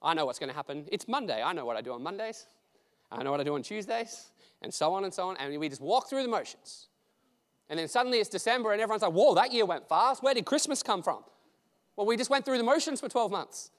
I 0.00 0.14
know 0.14 0.26
what's 0.26 0.38
going 0.38 0.50
to 0.50 0.56
happen. 0.56 0.86
It's 0.90 1.06
Monday. 1.08 1.42
I 1.42 1.52
know 1.52 1.64
what 1.64 1.76
I 1.76 1.80
do 1.80 1.92
on 1.92 2.02
Mondays. 2.02 2.46
I 3.10 3.22
know 3.22 3.30
what 3.30 3.40
I 3.40 3.44
do 3.44 3.54
on 3.54 3.62
Tuesdays, 3.62 4.30
and 4.62 4.72
so 4.72 4.94
on 4.94 5.04
and 5.04 5.12
so 5.12 5.28
on. 5.28 5.36
And 5.36 5.58
we 5.58 5.68
just 5.68 5.82
walk 5.82 6.08
through 6.08 6.22
the 6.22 6.28
motions. 6.28 6.88
And 7.68 7.78
then 7.78 7.88
suddenly 7.88 8.18
it's 8.18 8.28
December 8.28 8.72
and 8.72 8.80
everyone's 8.80 9.02
like, 9.02 9.12
whoa, 9.12 9.34
that 9.34 9.52
year 9.52 9.64
went 9.64 9.88
fast. 9.88 10.22
Where 10.22 10.34
did 10.34 10.44
Christmas 10.44 10.82
come 10.82 11.02
from? 11.02 11.22
Well, 11.96 12.06
we 12.06 12.16
just 12.16 12.30
went 12.30 12.44
through 12.44 12.58
the 12.58 12.64
motions 12.64 13.00
for 13.00 13.08
12 13.08 13.30
months. 13.30 13.70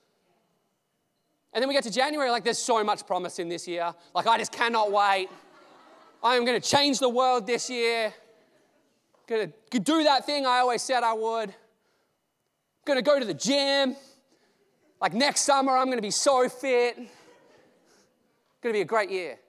And 1.53 1.62
then 1.62 1.67
we 1.67 1.75
get 1.75 1.83
to 1.83 1.91
January, 1.91 2.31
like, 2.31 2.43
there's 2.43 2.57
so 2.57 2.83
much 2.83 3.05
promise 3.05 3.38
in 3.38 3.50
this 3.50 3.67
year. 3.67 3.93
Like, 4.15 4.25
I 4.25 4.38
just 4.38 4.51
cannot 4.51 4.91
wait. 4.91 5.29
I 6.24 6.36
am 6.36 6.45
going 6.45 6.59
to 6.59 6.67
change 6.67 7.00
the 7.00 7.09
world 7.09 7.45
this 7.45 7.69
year. 7.69 8.13
To 9.27 9.48
do 9.72 10.03
that 10.03 10.25
thing 10.25 10.46
I 10.46 10.60
always 10.60 10.82
said 10.82 11.03
I 11.03 11.13
would. 11.13 11.53
To 12.86 13.01
go 13.01 13.20
to 13.20 13.25
the 13.25 13.34
gym. 13.34 13.96
Like, 15.01 15.13
next 15.13 15.42
summer, 15.42 15.75
I'm 15.75 15.92
to 15.92 16.01
be 16.01 16.12
so 16.12 16.48
fit. 16.50 16.98
To 18.62 18.72
be 18.72 18.82
a 18.82 18.86
great 18.86 19.10
year. 19.10 19.39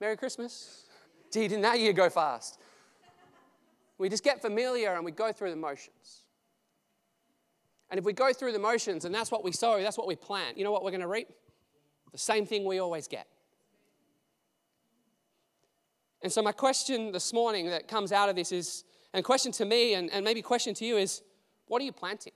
Merry 0.00 0.16
Christmas. 0.16 0.86
Gee, 1.32 1.48
didn't 1.48 1.62
that 1.62 1.78
year 1.80 1.92
go 1.92 2.08
fast? 2.08 2.58
We 3.98 4.08
just 4.08 4.24
get 4.24 4.42
familiar 4.42 4.94
and 4.94 5.04
we 5.04 5.10
go 5.10 5.32
through 5.32 5.50
the 5.50 5.56
motions. 5.56 6.24
And 7.90 7.98
if 7.98 8.04
we 8.04 8.12
go 8.12 8.32
through 8.32 8.52
the 8.52 8.58
motions 8.58 9.04
and 9.04 9.14
that's 9.14 9.30
what 9.30 9.44
we 9.44 9.52
sow, 9.52 9.80
that's 9.80 9.96
what 9.96 10.06
we 10.06 10.16
plant, 10.16 10.58
you 10.58 10.64
know 10.64 10.72
what 10.72 10.84
we're 10.84 10.90
going 10.90 11.00
to 11.00 11.06
reap? 11.06 11.28
The 12.12 12.18
same 12.18 12.46
thing 12.46 12.64
we 12.64 12.78
always 12.78 13.06
get. 13.08 13.26
And 16.22 16.32
so, 16.32 16.42
my 16.42 16.52
question 16.52 17.12
this 17.12 17.32
morning 17.32 17.68
that 17.70 17.86
comes 17.86 18.10
out 18.10 18.28
of 18.28 18.34
this 18.36 18.50
is, 18.50 18.84
and 19.16 19.24
question 19.24 19.50
to 19.52 19.64
me, 19.64 19.94
and, 19.94 20.12
and 20.12 20.22
maybe 20.22 20.42
question 20.42 20.74
to 20.74 20.84
you 20.84 20.98
is, 20.98 21.22
what 21.68 21.80
are 21.80 21.86
you 21.86 21.90
planting? 21.90 22.34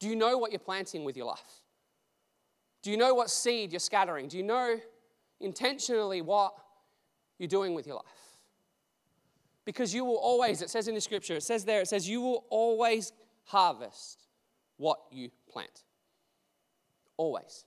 Do 0.00 0.08
you 0.08 0.16
know 0.16 0.36
what 0.36 0.50
you're 0.50 0.58
planting 0.58 1.04
with 1.04 1.16
your 1.16 1.26
life? 1.26 1.62
Do 2.82 2.90
you 2.90 2.96
know 2.96 3.14
what 3.14 3.30
seed 3.30 3.70
you're 3.70 3.78
scattering? 3.78 4.26
Do 4.26 4.36
you 4.36 4.42
know 4.42 4.80
intentionally 5.38 6.22
what 6.22 6.54
you're 7.38 7.46
doing 7.48 7.72
with 7.72 7.86
your 7.86 7.96
life? 7.96 8.04
Because 9.64 9.94
you 9.94 10.04
will 10.04 10.16
always, 10.16 10.60
it 10.60 10.70
says 10.70 10.88
in 10.88 10.94
the 10.96 11.00
scripture, 11.00 11.34
it 11.34 11.44
says 11.44 11.64
there, 11.64 11.82
it 11.82 11.88
says, 11.88 12.08
you 12.08 12.20
will 12.20 12.44
always 12.50 13.12
harvest 13.44 14.26
what 14.78 14.98
you 15.12 15.30
plant. 15.48 15.84
Always. 17.16 17.64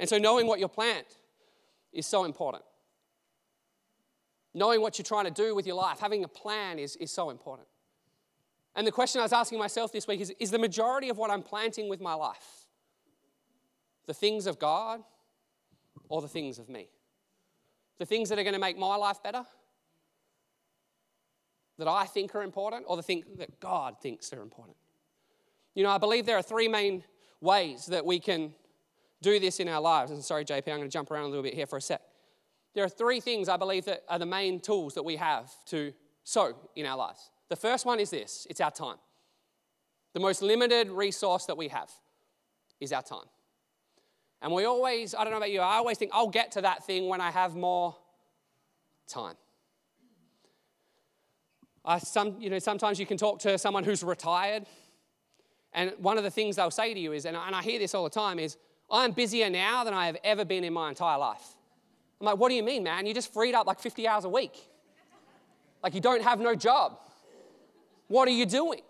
And 0.00 0.08
so 0.08 0.18
knowing 0.18 0.48
what 0.48 0.58
you 0.58 0.66
plant 0.66 1.06
is 1.92 2.04
so 2.04 2.24
important. 2.24 2.64
Knowing 4.56 4.80
what 4.80 4.98
you're 4.98 5.04
trying 5.04 5.26
to 5.26 5.30
do 5.30 5.54
with 5.54 5.66
your 5.66 5.76
life, 5.76 6.00
having 6.00 6.24
a 6.24 6.28
plan 6.28 6.78
is, 6.78 6.96
is 6.96 7.12
so 7.12 7.28
important. 7.28 7.68
And 8.74 8.86
the 8.86 8.90
question 8.90 9.20
I 9.20 9.24
was 9.24 9.34
asking 9.34 9.58
myself 9.58 9.92
this 9.92 10.08
week 10.08 10.18
is 10.22 10.32
Is 10.40 10.50
the 10.50 10.58
majority 10.58 11.10
of 11.10 11.18
what 11.18 11.30
I'm 11.30 11.42
planting 11.42 11.90
with 11.90 12.00
my 12.00 12.14
life 12.14 12.66
the 14.06 14.14
things 14.14 14.46
of 14.46 14.58
God 14.58 15.02
or 16.08 16.22
the 16.22 16.28
things 16.28 16.58
of 16.58 16.70
me? 16.70 16.88
The 17.98 18.06
things 18.06 18.30
that 18.30 18.38
are 18.38 18.44
going 18.44 18.54
to 18.54 18.58
make 18.58 18.78
my 18.78 18.96
life 18.96 19.22
better 19.22 19.42
that 21.76 21.86
I 21.86 22.06
think 22.06 22.34
are 22.34 22.42
important 22.42 22.86
or 22.88 22.96
the 22.96 23.02
things 23.02 23.26
that 23.36 23.60
God 23.60 24.00
thinks 24.00 24.32
are 24.32 24.40
important? 24.40 24.78
You 25.74 25.82
know, 25.82 25.90
I 25.90 25.98
believe 25.98 26.24
there 26.24 26.38
are 26.38 26.42
three 26.42 26.68
main 26.68 27.04
ways 27.42 27.84
that 27.86 28.06
we 28.06 28.20
can 28.20 28.54
do 29.20 29.38
this 29.38 29.60
in 29.60 29.68
our 29.68 29.82
lives. 29.82 30.12
And 30.12 30.24
sorry, 30.24 30.46
JP, 30.46 30.68
I'm 30.68 30.78
going 30.78 30.82
to 30.82 30.88
jump 30.88 31.10
around 31.10 31.24
a 31.24 31.28
little 31.28 31.42
bit 31.42 31.52
here 31.52 31.66
for 31.66 31.76
a 31.76 31.82
sec. 31.82 32.00
There 32.76 32.84
are 32.84 32.90
three 32.90 33.20
things 33.20 33.48
I 33.48 33.56
believe 33.56 33.86
that 33.86 34.04
are 34.06 34.18
the 34.18 34.26
main 34.26 34.60
tools 34.60 34.92
that 34.94 35.02
we 35.02 35.16
have 35.16 35.50
to 35.68 35.94
sow 36.24 36.54
in 36.76 36.84
our 36.84 36.98
lives. 36.98 37.30
The 37.48 37.56
first 37.56 37.86
one 37.86 37.98
is 37.98 38.10
this 38.10 38.46
it's 38.50 38.60
our 38.60 38.70
time. 38.70 38.98
The 40.12 40.20
most 40.20 40.42
limited 40.42 40.90
resource 40.90 41.46
that 41.46 41.56
we 41.56 41.68
have 41.68 41.90
is 42.78 42.92
our 42.92 43.02
time. 43.02 43.24
And 44.42 44.52
we 44.52 44.66
always, 44.66 45.14
I 45.14 45.24
don't 45.24 45.30
know 45.30 45.38
about 45.38 45.52
you, 45.52 45.60
I 45.60 45.76
always 45.76 45.96
think 45.96 46.10
I'll 46.12 46.28
get 46.28 46.52
to 46.52 46.60
that 46.60 46.84
thing 46.84 47.08
when 47.08 47.18
I 47.18 47.30
have 47.30 47.56
more 47.56 47.96
time. 49.08 49.36
I, 51.82 51.98
some, 51.98 52.36
you 52.38 52.50
know, 52.50 52.58
sometimes 52.58 53.00
you 53.00 53.06
can 53.06 53.16
talk 53.16 53.38
to 53.40 53.56
someone 53.56 53.84
who's 53.84 54.04
retired, 54.04 54.66
and 55.72 55.94
one 55.96 56.18
of 56.18 56.24
the 56.24 56.30
things 56.30 56.56
they'll 56.56 56.70
say 56.70 56.92
to 56.92 57.00
you 57.00 57.12
is, 57.12 57.24
and 57.24 57.38
I 57.38 57.62
hear 57.62 57.78
this 57.78 57.94
all 57.94 58.04
the 58.04 58.10
time, 58.10 58.38
is, 58.38 58.58
I'm 58.90 59.12
busier 59.12 59.48
now 59.48 59.82
than 59.82 59.94
I 59.94 60.06
have 60.06 60.18
ever 60.22 60.44
been 60.44 60.62
in 60.62 60.74
my 60.74 60.90
entire 60.90 61.18
life. 61.18 61.55
I'm 62.20 62.26
like, 62.26 62.38
what 62.38 62.48
do 62.48 62.54
you 62.54 62.62
mean, 62.62 62.82
man? 62.82 63.06
You 63.06 63.14
just 63.14 63.32
freed 63.32 63.54
up 63.54 63.66
like 63.66 63.80
50 63.80 64.08
hours 64.08 64.24
a 64.24 64.28
week. 64.28 64.56
Like 65.82 65.94
you 65.94 66.00
don't 66.00 66.22
have 66.22 66.40
no 66.40 66.54
job. 66.54 66.98
What 68.08 68.28
are 68.28 68.32
you 68.32 68.46
doing? 68.46 68.80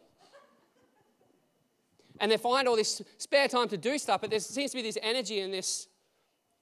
And 2.20 2.30
they 2.30 2.36
find 2.36 2.66
all 2.68 2.76
this 2.76 3.02
spare 3.18 3.48
time 3.48 3.68
to 3.68 3.76
do 3.76 3.98
stuff, 3.98 4.20
but 4.20 4.30
there 4.30 4.40
seems 4.40 4.70
to 4.70 4.76
be 4.76 4.82
this 4.82 4.96
energy 5.02 5.40
and 5.40 5.52
this, 5.52 5.88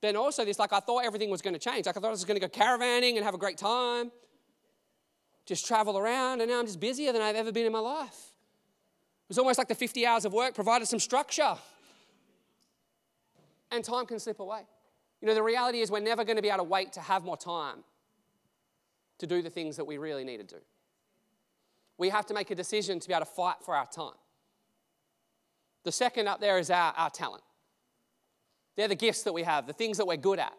then 0.01 0.17
also 0.17 0.45
this, 0.45 0.59
like 0.59 0.73
I 0.73 0.81
thought 0.81 1.05
everything 1.05 1.31
was 1.31 1.43
going 1.43 1.55
to 1.55 1.61
change. 1.61 1.87
Like 1.87 1.97
I 1.97 2.01
thought 2.01 2.09
I 2.09 2.11
was 2.11 2.25
going 2.25 2.41
to 2.41 2.47
go 2.47 2.49
caravanning 2.49 3.17
and 3.17 3.25
have 3.25 3.35
a 3.35 3.39
great 3.39 3.59
time, 3.59 4.11
just 5.47 5.67
travel 5.67 5.97
around, 5.99 6.41
and 6.41 6.51
now 6.51 6.59
I'm 6.59 6.67
just 6.67 6.81
busier 6.81 7.13
than 7.13 7.23
I've 7.23 7.37
ever 7.37 7.53
been 7.53 7.67
in 7.67 7.73
my 7.73 7.79
life. 7.79 8.33
It 9.25 9.29
was 9.29 9.39
almost 9.39 9.59
like 9.59 9.69
the 9.69 9.75
50 9.75 10.05
hours 10.07 10.25
of 10.25 10.33
work 10.33 10.55
provided 10.55 10.89
some 10.89 10.99
structure. 10.99 11.55
And 13.71 13.85
time 13.85 14.07
can 14.07 14.19
slip 14.19 14.41
away. 14.41 14.63
You 15.21 15.29
know, 15.29 15.35
the 15.35 15.43
reality 15.43 15.81
is 15.81 15.91
we're 15.91 16.01
never 16.01 16.25
going 16.25 16.37
to 16.37 16.43
be 16.43 16.49
able 16.49 16.59
to 16.59 16.65
wait 16.65 16.93
to 16.95 17.01
have 17.01 17.25
more 17.25 17.37
time 17.37 17.85
to 19.19 19.27
do 19.27 19.43
the 19.43 19.51
things 19.51 19.77
that 19.77 19.85
we 19.85 19.99
really 19.99 20.25
need 20.25 20.39
to 20.39 20.45
do. 20.45 20.61
We 21.97 22.09
have 22.11 22.27
to 22.27 22.35
make 22.35 22.51
a 22.51 22.55
decision 22.55 23.01
to 23.01 23.09
be 23.09 23.15
able 23.15 23.25
to 23.25 23.31
fight 23.31 23.57
for 23.65 23.75
our 23.77 23.87
time. 23.87 24.17
The 25.85 25.93
second 25.93 26.29
up 26.29 26.41
there 26.41 26.59
is 26.59 26.71
our, 26.71 26.93
our 26.97 27.11
talent. 27.11 27.45
They're 28.77 28.89
the 28.89 28.95
gifts 28.95 29.23
that 29.23 29.33
we 29.33 29.45
have, 29.45 29.67
the 29.67 29.73
things 29.73 29.99
that 29.99 30.07
we're 30.07 30.17
good 30.17 30.39
at. 30.39 30.53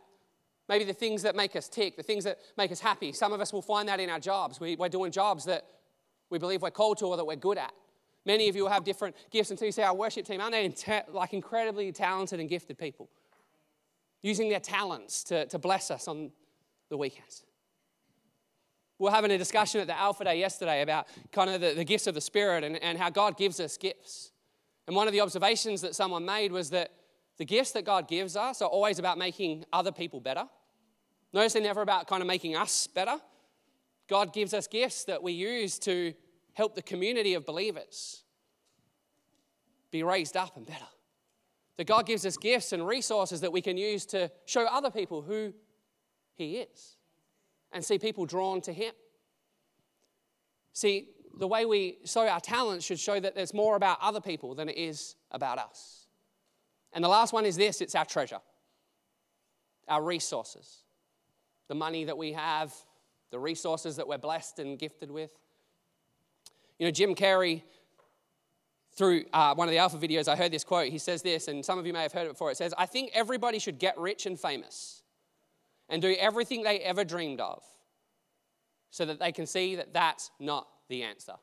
Maybe 0.68 0.84
the 0.84 0.94
things 0.94 1.24
that 1.24 1.36
make 1.36 1.56
us 1.56 1.68
tick, 1.68 1.96
the 1.96 2.04
things 2.04 2.24
that 2.24 2.40
make 2.58 2.72
us 2.72 2.80
happy. 2.80 3.12
Some 3.12 3.34
of 3.34 3.42
us 3.42 3.54
will 3.54 3.62
find 3.62 3.88
that 3.90 4.00
in 4.00 4.10
our 4.10 4.20
jobs. 4.20 4.60
We, 4.60 4.78
are 4.80 4.90
doing 4.90 5.12
jobs 5.12 5.46
that 5.46 5.66
we 6.30 6.40
believe 6.40 6.62
we're 6.62 6.72
called 6.72 6.98
to 7.00 7.06
or 7.06 7.18
that 7.18 7.26
we're 7.26 7.36
good 7.36 7.58
at. 7.58 7.74
Many 8.26 8.50
of 8.50 8.56
you 8.56 8.64
will 8.64 8.72
have 8.72 8.84
different 8.84 9.16
gifts 9.30 9.52
until 9.52 9.68
you 9.68 9.72
see 9.72 9.84
our 9.84 9.94
worship 9.94 10.26
team. 10.26 10.42
Aren't 10.42 10.54
they 10.54 11.04
like 11.10 11.34
incredibly 11.34 11.92
talented 11.92 12.40
and 12.40 12.50
gifted 12.50 12.80
people? 12.80 13.10
Using 14.26 14.50
their 14.50 14.60
talents 14.60 15.24
to, 15.24 15.46
to 15.46 15.60
bless 15.60 15.92
us 15.92 16.08
on 16.08 16.32
the 16.90 16.98
weekends. 16.98 17.44
We 18.98 19.08
are 19.08 19.12
having 19.12 19.30
a 19.30 19.38
discussion 19.38 19.82
at 19.82 19.88
the 19.88 19.96
Alpha 19.96 20.24
Day 20.24 20.40
yesterday 20.40 20.82
about 20.82 21.08
kind 21.32 21.48
of 21.52 21.62
the, 21.62 21.76
the 21.76 21.84
gifts 21.84 22.08
of 22.08 22.16
the 22.16 22.22
Spirit 22.22 22.64
and, 22.64 22.82
and 22.82 22.98
how 22.98 23.12
God 23.12 23.38
gives 23.38 23.60
us 23.60 23.78
gifts. 23.78 24.32
And 24.88 24.96
one 24.96 25.06
of 25.06 25.14
the 25.14 25.22
observations 25.22 25.82
that 25.82 25.94
someone 25.94 26.26
made 26.26 26.52
was 26.52 26.72
that 26.72 26.92
the 27.38 27.46
gifts 27.46 27.74
that 27.74 27.86
God 27.86 28.08
gives 28.08 28.36
us 28.36 28.64
are 28.64 28.70
always 28.70 28.98
about 28.98 29.20
making 29.20 29.64
other 29.72 29.92
people 29.92 30.20
better. 30.20 30.46
Notice 31.32 31.54
they're 31.54 31.62
never 31.62 31.84
about 31.84 32.08
kind 32.08 32.22
of 32.22 32.28
making 32.28 32.56
us 32.56 32.88
better. 32.88 33.18
God 34.10 34.34
gives 34.34 34.56
us 34.56 34.66
gifts 34.66 35.04
that 35.04 35.22
we 35.22 35.34
use 35.34 35.78
to 35.80 36.16
help 36.54 36.74
the 36.74 36.82
community 36.82 37.36
of 37.36 37.46
believers 37.46 38.24
be 39.92 40.02
raised 40.02 40.36
up 40.36 40.58
and 40.58 40.66
better. 40.66 40.86
That 41.78 41.88
God 41.88 42.06
gives 42.06 42.26
us 42.26 42.38
gifts 42.38 42.72
and 42.72 42.88
resources 42.88 43.42
that 43.42 43.52
we 43.52 43.62
can 43.62 43.78
use 43.78 44.06
to 44.08 44.32
show 44.46 44.66
other 44.66 44.90
people 44.90 45.22
who 45.22 45.54
He 46.36 46.58
is 46.58 46.98
and 47.72 47.84
see 47.84 48.00
people 48.00 48.26
drawn 48.26 48.62
to 48.62 48.74
Him. 48.74 48.94
See, 50.74 51.10
the 51.38 51.48
way 51.48 51.66
we 51.66 51.98
sow 52.06 52.28
our 52.28 52.40
talents 52.40 52.86
should 52.86 53.00
show 53.00 53.20
that 53.20 53.36
there's 53.36 53.54
more 53.54 53.76
about 53.76 53.98
other 54.02 54.22
people 54.22 54.56
than 54.56 54.70
it 54.70 54.78
is 54.78 55.16
about 55.32 55.58
us. 55.58 56.08
And 56.94 57.04
the 57.04 57.10
last 57.10 57.34
one 57.34 57.46
is 57.46 57.58
this 57.58 57.82
it's 57.82 57.96
our 57.96 58.06
treasure, 58.06 58.40
our 59.88 60.02
resources, 60.02 60.84
the 61.68 61.76
money 61.76 62.06
that 62.06 62.18
we 62.18 62.32
have, 62.34 62.74
the 63.32 63.40
resources 63.40 63.98
that 63.98 64.08
we're 64.08 64.18
blessed 64.18 64.60
and 64.60 64.80
gifted 64.80 65.12
with. 65.12 65.32
You 66.80 66.88
know, 66.88 66.92
Jim 66.92 67.16
Carrey 67.16 67.64
through 68.96 69.26
uh, 69.34 69.54
one 69.56 69.68
of 69.68 69.72
the 69.72 69.78
Alpha 69.78 69.98
videos, 69.98 70.28
I 70.28 70.36
heard 70.36 70.52
this 70.52 70.64
quote. 70.64 70.90
He 70.90 70.98
says 70.98 71.22
this, 71.22 71.48
and 71.48 71.66
some 71.66 71.78
of 71.78 71.86
you 71.86 71.94
may 71.94 72.02
have 72.02 72.14
heard 72.14 72.26
it 72.26 72.30
before. 72.30 72.52
It 72.52 72.58
says, 72.58 72.74
I 72.78 72.86
think 72.86 73.12
everybody 73.14 73.60
should 73.60 73.78
get 73.78 73.98
rich 73.98 74.26
and 74.26 74.40
famous 74.40 75.04
and 75.90 76.02
do 76.02 76.16
everything 76.18 76.64
they 76.64 76.80
ever 76.80 77.04
dreamed 77.04 77.42
of 77.42 77.64
so 78.90 79.06
that 79.06 79.20
they 79.20 79.32
can 79.32 79.46
see 79.46 79.76
that 79.76 79.94
that's 79.94 80.32
not 80.40 80.68
the 80.88 81.04
answer. 81.04 81.34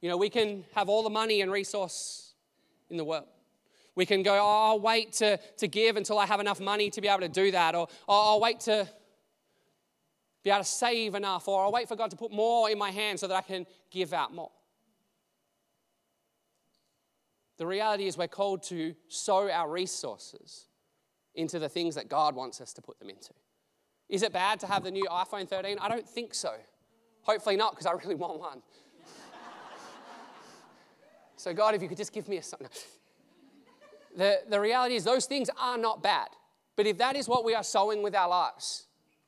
You 0.00 0.08
know, 0.08 0.16
we 0.16 0.30
can 0.30 0.64
have 0.74 0.88
all 0.88 1.02
the 1.02 1.10
money 1.10 1.42
and 1.42 1.52
resource 1.52 2.34
in 2.88 2.96
the 2.96 3.04
world. 3.04 3.26
We 3.94 4.06
can 4.06 4.22
go, 4.22 4.34
oh, 4.34 4.68
I'll 4.70 4.80
wait 4.80 5.12
to, 5.14 5.38
to 5.58 5.68
give 5.68 5.96
until 5.96 6.18
I 6.18 6.26
have 6.26 6.40
enough 6.40 6.60
money 6.60 6.90
to 6.90 7.00
be 7.00 7.08
able 7.08 7.20
to 7.20 7.28
do 7.28 7.50
that, 7.52 7.74
or 7.74 7.86
oh, 8.08 8.32
I'll 8.32 8.40
wait 8.40 8.60
to 8.60 8.88
be 10.42 10.50
able 10.50 10.60
to 10.60 10.68
save 10.68 11.14
enough, 11.14 11.46
or 11.46 11.62
I'll 11.64 11.72
wait 11.72 11.86
for 11.86 11.96
God 11.96 12.10
to 12.10 12.16
put 12.16 12.32
more 12.32 12.70
in 12.70 12.78
my 12.78 12.90
hand 12.90 13.20
so 13.20 13.28
that 13.28 13.34
I 13.34 13.42
can 13.42 13.66
give 13.90 14.12
out 14.12 14.34
more. 14.34 14.50
The 17.60 17.66
reality 17.66 18.06
is, 18.06 18.16
we're 18.16 18.26
called 18.26 18.62
to 18.68 18.94
sow 19.08 19.50
our 19.50 19.70
resources 19.70 20.68
into 21.34 21.58
the 21.58 21.68
things 21.68 21.94
that 21.94 22.08
God 22.08 22.34
wants 22.34 22.58
us 22.58 22.72
to 22.72 22.80
put 22.80 22.98
them 22.98 23.10
into. 23.10 23.34
Is 24.08 24.22
it 24.22 24.32
bad 24.32 24.60
to 24.60 24.66
have 24.66 24.82
the 24.82 24.90
new 24.90 25.04
iPhone 25.10 25.46
13? 25.46 25.76
I 25.78 25.90
don't 25.90 26.08
think 26.08 26.32
so. 26.32 26.54
Hopefully 27.20 27.56
not, 27.56 27.72
because 27.72 27.84
I 27.84 27.92
really 27.92 28.14
want 28.14 28.40
one. 28.40 28.62
so, 31.36 31.52
God, 31.52 31.74
if 31.74 31.82
you 31.82 31.88
could 31.88 31.98
just 31.98 32.14
give 32.14 32.28
me 32.28 32.38
a 32.38 32.42
son. 32.42 32.60
The, 34.16 34.40
the 34.48 34.58
reality 34.58 34.94
is, 34.94 35.04
those 35.04 35.26
things 35.26 35.50
are 35.60 35.76
not 35.76 36.02
bad. 36.02 36.28
But 36.76 36.86
if 36.86 36.96
that 36.96 37.14
is 37.14 37.28
what 37.28 37.44
we 37.44 37.54
are 37.54 37.62
sowing 37.62 38.02
with 38.02 38.14
our 38.14 38.30
lives, 38.30 38.86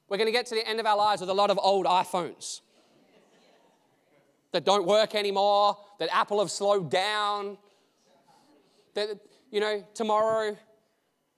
we're 0.08 0.16
going 0.16 0.24
to 0.24 0.32
get 0.32 0.46
to 0.46 0.54
the 0.54 0.66
end 0.66 0.80
of 0.80 0.86
our 0.86 0.96
lives 0.96 1.20
with 1.20 1.28
a 1.28 1.34
lot 1.34 1.50
of 1.50 1.58
old 1.62 1.84
iPhones 1.84 2.62
that 4.52 4.64
don't 4.64 4.86
work 4.86 5.14
anymore, 5.14 5.76
that 5.98 6.08
Apple 6.10 6.38
have 6.38 6.50
slowed 6.50 6.90
down, 6.90 7.58
that, 8.94 9.08
you 9.50 9.60
know, 9.60 9.84
tomorrow 9.94 10.56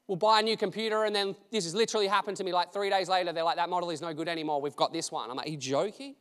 we'll 0.06 0.16
buy 0.16 0.40
a 0.40 0.42
new 0.42 0.56
computer 0.56 1.04
and 1.04 1.14
then 1.14 1.34
this 1.50 1.64
has 1.64 1.74
literally 1.74 2.06
happened 2.06 2.36
to 2.36 2.44
me 2.44 2.52
like 2.52 2.72
three 2.72 2.90
days 2.90 3.08
later. 3.08 3.32
They're 3.32 3.44
like, 3.44 3.56
that 3.56 3.70
model 3.70 3.90
is 3.90 4.00
no 4.00 4.12
good 4.12 4.28
anymore. 4.28 4.60
We've 4.60 4.76
got 4.76 4.92
this 4.92 5.10
one. 5.10 5.30
I'm 5.30 5.36
like, 5.36 5.46
are 5.46 5.50
you 5.50 5.56
joking? 5.56 6.14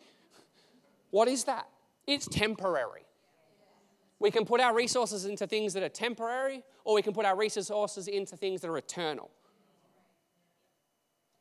What 1.12 1.28
is 1.28 1.44
that? 1.46 1.68
It's 2.08 2.28
temporary. 2.28 3.06
We 4.20 4.32
can 4.32 4.46
put 4.46 4.62
our 4.62 4.74
resources 4.74 5.26
into 5.26 5.46
things 5.48 5.74
that 5.74 5.84
are 5.84 5.90
temporary, 5.90 6.64
or 6.86 6.96
we 6.96 7.02
can 7.02 7.14
put 7.14 7.26
our 7.26 7.36
resources 7.36 8.08
into 8.08 8.38
things 8.38 8.62
that 8.62 8.70
are 8.70 8.78
eternal. 8.78 9.30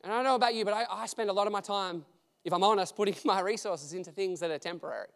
And 0.03 0.13
I 0.13 0.17
don't 0.17 0.25
know 0.25 0.35
about 0.35 0.55
you, 0.55 0.65
but 0.65 0.75
I, 0.75 0.85
I 0.91 1.07
spend 1.07 1.31
a 1.31 1.33
lot 1.33 1.47
of 1.47 1.53
my 1.53 1.61
time, 1.61 2.05
if 2.45 2.53
I'm 2.53 2.65
honest, 2.65 2.97
putting 2.97 3.15
my 3.25 3.41
resources 3.41 3.93
into 3.93 4.11
things 4.11 4.41
that 4.41 4.51
are 4.51 4.59
temporary. 4.59 5.09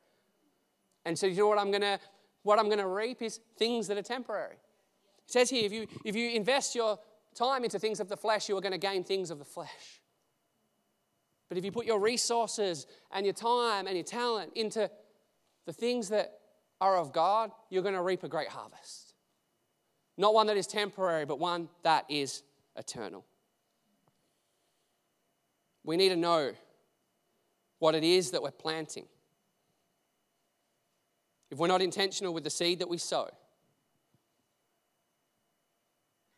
And 1.04 1.18
so 1.18 1.26
you 1.26 1.38
know 1.38 1.48
what 1.48 1.58
I'm 1.58 1.70
gonna 1.70 1.98
what 2.42 2.58
I'm 2.58 2.68
gonna 2.68 2.88
reap 2.88 3.22
is 3.22 3.40
things 3.58 3.88
that 3.88 3.96
are 3.96 4.02
temporary. 4.02 4.56
It 5.26 5.32
says 5.32 5.50
here 5.50 5.64
if 5.64 5.72
you, 5.72 5.86
if 6.04 6.14
you 6.14 6.30
invest 6.30 6.74
your 6.74 6.98
time 7.34 7.64
into 7.64 7.78
things 7.78 8.00
of 8.00 8.08
the 8.08 8.16
flesh, 8.16 8.48
you 8.48 8.56
are 8.56 8.60
going 8.60 8.72
to 8.72 8.78
gain 8.78 9.04
things 9.04 9.30
of 9.30 9.38
the 9.38 9.44
flesh. 9.44 10.00
But 11.48 11.58
if 11.58 11.64
you 11.64 11.72
put 11.72 11.86
your 11.86 12.00
resources 12.00 12.86
and 13.12 13.24
your 13.24 13.32
time 13.32 13.86
and 13.86 13.96
your 13.96 14.04
talent 14.04 14.52
into 14.54 14.90
the 15.66 15.72
things 15.72 16.08
that 16.08 16.38
are 16.80 16.96
of 16.96 17.12
God, 17.12 17.50
you're 17.70 17.82
going 17.82 17.94
to 17.94 18.02
reap 18.02 18.24
a 18.24 18.28
great 18.28 18.48
harvest. 18.48 19.14
Not 20.16 20.34
one 20.34 20.46
that 20.46 20.56
is 20.56 20.66
temporary, 20.66 21.24
but 21.24 21.38
one 21.38 21.68
that 21.82 22.04
is 22.08 22.42
eternal. 22.76 23.24
We 25.84 25.96
need 25.96 26.08
to 26.08 26.16
know 26.16 26.52
what 27.78 27.94
it 27.94 28.02
is 28.02 28.30
that 28.30 28.42
we're 28.42 28.50
planting. 28.50 29.06
If 31.50 31.58
we're 31.58 31.68
not 31.68 31.82
intentional 31.82 32.34
with 32.34 32.44
the 32.44 32.50
seed 32.50 32.80
that 32.80 32.88
we 32.88 32.98
sow, 32.98 33.30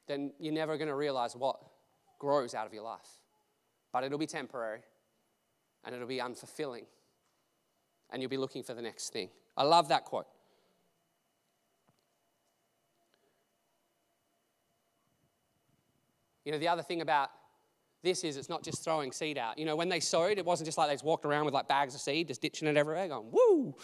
then 0.09 0.33
you're 0.39 0.55
never 0.55 0.77
going 0.77 0.89
to 0.89 0.95
realize 0.95 1.37
what 1.37 1.61
grows 2.19 2.55
out 2.55 2.67
of 2.67 2.75
your 2.75 2.83
life. 2.83 3.09
But 3.93 4.05
it'll 4.05 4.19
be 4.19 4.27
temporary 4.27 4.81
and 5.85 5.95
it'll 5.95 6.09
be 6.09 6.19
unfulfilling. 6.19 6.85
And 8.11 8.23
you'll 8.23 8.31
be 8.31 8.39
looking 8.39 8.63
for 8.63 8.75
the 8.75 8.83
next 8.83 9.13
thing. 9.13 9.29
I 9.57 9.65
love 9.65 9.89
that 9.89 10.05
quote. 10.05 10.27
You 16.45 16.53
know, 16.53 16.59
the 16.59 16.69
other 16.69 16.83
thing 16.83 17.03
about 17.03 17.31
this 18.03 18.25
is 18.25 18.39
it's 18.39 18.49
not 18.49 18.63
just 18.63 18.83
throwing 18.83 19.13
seed 19.13 19.37
out. 19.37 19.59
You 19.59 19.67
know, 19.67 19.77
when 19.77 19.91
they 19.91 20.01
sowed, 20.01 20.39
it 20.39 20.47
wasn't 20.47 20.67
just 20.67 20.79
like 20.79 20.89
they 20.89 20.95
just 20.95 21.05
walked 21.05 21.27
around 21.27 21.45
with 21.45 21.53
like 21.53 21.69
bags 21.69 21.95
of 21.95 22.01
seed, 22.01 22.29
just 22.29 22.41
ditching 22.41 22.69
it 22.69 22.77
everywhere, 22.77 23.07
going, 23.09 23.31
woo. 23.31 23.75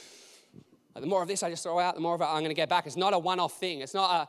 Like 0.95 1.03
the 1.03 1.09
more 1.09 1.21
of 1.21 1.29
this 1.29 1.43
I 1.43 1.51
just 1.51 1.63
throw 1.63 1.79
out, 1.79 1.95
the 1.95 2.01
more 2.01 2.15
of 2.15 2.21
it 2.21 2.25
I'm 2.25 2.39
going 2.39 2.45
to 2.45 2.55
get 2.55 2.69
back. 2.69 2.87
It's 2.87 2.97
not 2.97 3.13
a 3.13 3.19
one 3.19 3.41
off 3.41 3.59
thing. 3.59 3.81
It's 3.81 3.93
not 3.93 4.11
a, 4.11 4.29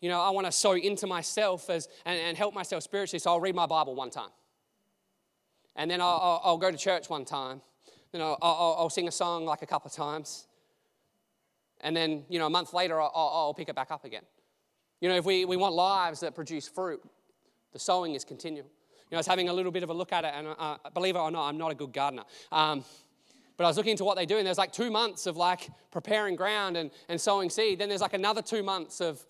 you 0.00 0.08
know, 0.08 0.20
I 0.20 0.30
want 0.30 0.46
to 0.46 0.52
sow 0.52 0.72
into 0.72 1.06
myself 1.06 1.70
as, 1.70 1.88
and, 2.04 2.18
and 2.18 2.36
help 2.36 2.54
myself 2.54 2.82
spiritually, 2.82 3.18
so 3.18 3.30
I'll 3.30 3.40
read 3.40 3.54
my 3.54 3.66
Bible 3.66 3.94
one 3.94 4.10
time. 4.10 4.30
And 5.76 5.90
then 5.90 6.00
I'll, 6.00 6.20
I'll, 6.22 6.40
I'll 6.44 6.58
go 6.58 6.70
to 6.70 6.76
church 6.76 7.08
one 7.08 7.24
time. 7.24 7.60
Then 8.12 8.20
I'll, 8.20 8.38
I'll, 8.40 8.76
I'll, 8.78 8.90
sing 8.90 9.06
a 9.06 9.12
song 9.12 9.44
like 9.44 9.62
a 9.62 9.66
couple 9.66 9.88
of 9.88 9.94
times. 9.94 10.46
And 11.80 11.96
then, 11.96 12.24
you 12.28 12.38
know, 12.38 12.46
a 12.46 12.50
month 12.50 12.72
later, 12.72 13.00
I'll, 13.00 13.12
I'll 13.14 13.54
pick 13.54 13.68
it 13.68 13.76
back 13.76 13.90
up 13.90 14.04
again. 14.04 14.22
You 15.00 15.08
know, 15.08 15.16
if 15.16 15.24
we, 15.24 15.44
we 15.44 15.56
want 15.56 15.74
lives 15.74 16.20
that 16.20 16.34
produce 16.34 16.68
fruit, 16.68 17.00
the 17.72 17.78
sowing 17.78 18.14
is 18.14 18.24
continual. 18.24 18.66
You 18.66 19.14
know, 19.14 19.18
I 19.18 19.20
was 19.20 19.26
having 19.26 19.48
a 19.48 19.52
little 19.52 19.70
bit 19.70 19.82
of 19.82 19.90
a 19.90 19.94
look 19.94 20.12
at 20.12 20.24
it, 20.24 20.32
and 20.34 20.48
uh, 20.58 20.76
believe 20.94 21.16
it 21.16 21.20
or 21.20 21.30
not, 21.30 21.48
I'm 21.48 21.58
not 21.58 21.70
a 21.70 21.74
good 21.74 21.92
gardener. 21.92 22.24
Um, 22.50 22.84
but 23.56 23.64
I 23.64 23.68
was 23.68 23.76
looking 23.76 23.92
into 23.92 24.04
what 24.04 24.16
they 24.16 24.26
do, 24.26 24.38
and 24.38 24.46
there's 24.46 24.58
like 24.58 24.72
two 24.72 24.90
months 24.90 25.26
of 25.26 25.36
like 25.36 25.68
preparing 25.90 26.36
ground 26.36 26.76
and, 26.76 26.90
and 27.08 27.20
sowing 27.20 27.50
seed. 27.50 27.78
Then 27.78 27.88
there's 27.88 28.00
like 28.00 28.14
another 28.14 28.42
two 28.42 28.62
months 28.62 29.00
of 29.00 29.24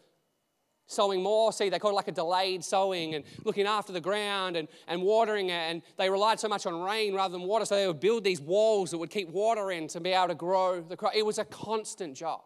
sowing 0.89 1.23
more 1.23 1.53
seed. 1.53 1.73
They 1.73 1.79
call 1.79 1.93
it 1.93 1.95
like 1.95 2.09
a 2.09 2.13
delayed 2.13 2.65
sowing 2.65 3.15
and 3.15 3.25
looking 3.45 3.67
after 3.67 3.93
the 3.93 4.01
ground 4.01 4.57
and, 4.57 4.67
and 4.89 5.03
watering 5.03 5.51
it. 5.51 5.71
And 5.71 5.83
they 5.97 6.11
relied 6.11 6.41
so 6.41 6.49
much 6.49 6.67
on 6.67 6.83
rain 6.83 7.15
rather 7.15 7.33
than 7.33 7.43
water, 7.47 7.65
so 7.65 7.77
they 7.77 7.87
would 7.87 8.01
build 8.01 8.25
these 8.25 8.41
walls 8.41 8.91
that 8.91 8.99
would 8.99 9.11
keep 9.11 9.29
water 9.29 9.71
in 9.71 9.87
to 9.89 10.01
be 10.01 10.11
able 10.11 10.29
to 10.29 10.35
grow 10.35 10.81
the 10.81 10.97
crop. 10.97 11.15
It 11.15 11.25
was 11.25 11.39
a 11.39 11.45
constant 11.45 12.17
job. 12.17 12.41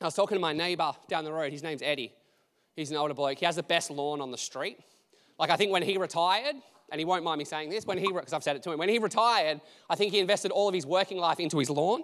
I 0.00 0.04
was 0.04 0.14
talking 0.14 0.36
to 0.36 0.40
my 0.40 0.52
neighbor 0.52 0.92
down 1.08 1.24
the 1.24 1.32
road. 1.32 1.50
His 1.52 1.62
name's 1.62 1.82
Eddie. 1.82 2.12
He's 2.76 2.90
an 2.90 2.96
older 2.96 3.14
bloke. 3.14 3.38
He 3.38 3.46
has 3.46 3.56
the 3.56 3.62
best 3.62 3.90
lawn 3.90 4.20
on 4.20 4.30
the 4.30 4.38
street. 4.38 4.78
Like, 5.38 5.50
I 5.50 5.56
think 5.56 5.72
when 5.72 5.82
he 5.82 5.98
retired, 5.98 6.54
and 6.90 6.98
he 6.98 7.04
won't 7.04 7.24
mind 7.24 7.38
me 7.38 7.44
saying 7.44 7.70
this, 7.70 7.84
when 7.84 7.98
he, 7.98 8.12
because 8.12 8.32
I've 8.32 8.42
said 8.42 8.56
it 8.56 8.62
to 8.64 8.72
him, 8.72 8.78
when 8.78 8.88
he 8.88 8.98
retired, 8.98 9.60
I 9.90 9.94
think 9.96 10.12
he 10.12 10.20
invested 10.20 10.50
all 10.50 10.68
of 10.68 10.74
his 10.74 10.86
working 10.86 11.18
life 11.18 11.40
into 11.40 11.58
his 11.58 11.70
lawn. 11.70 12.02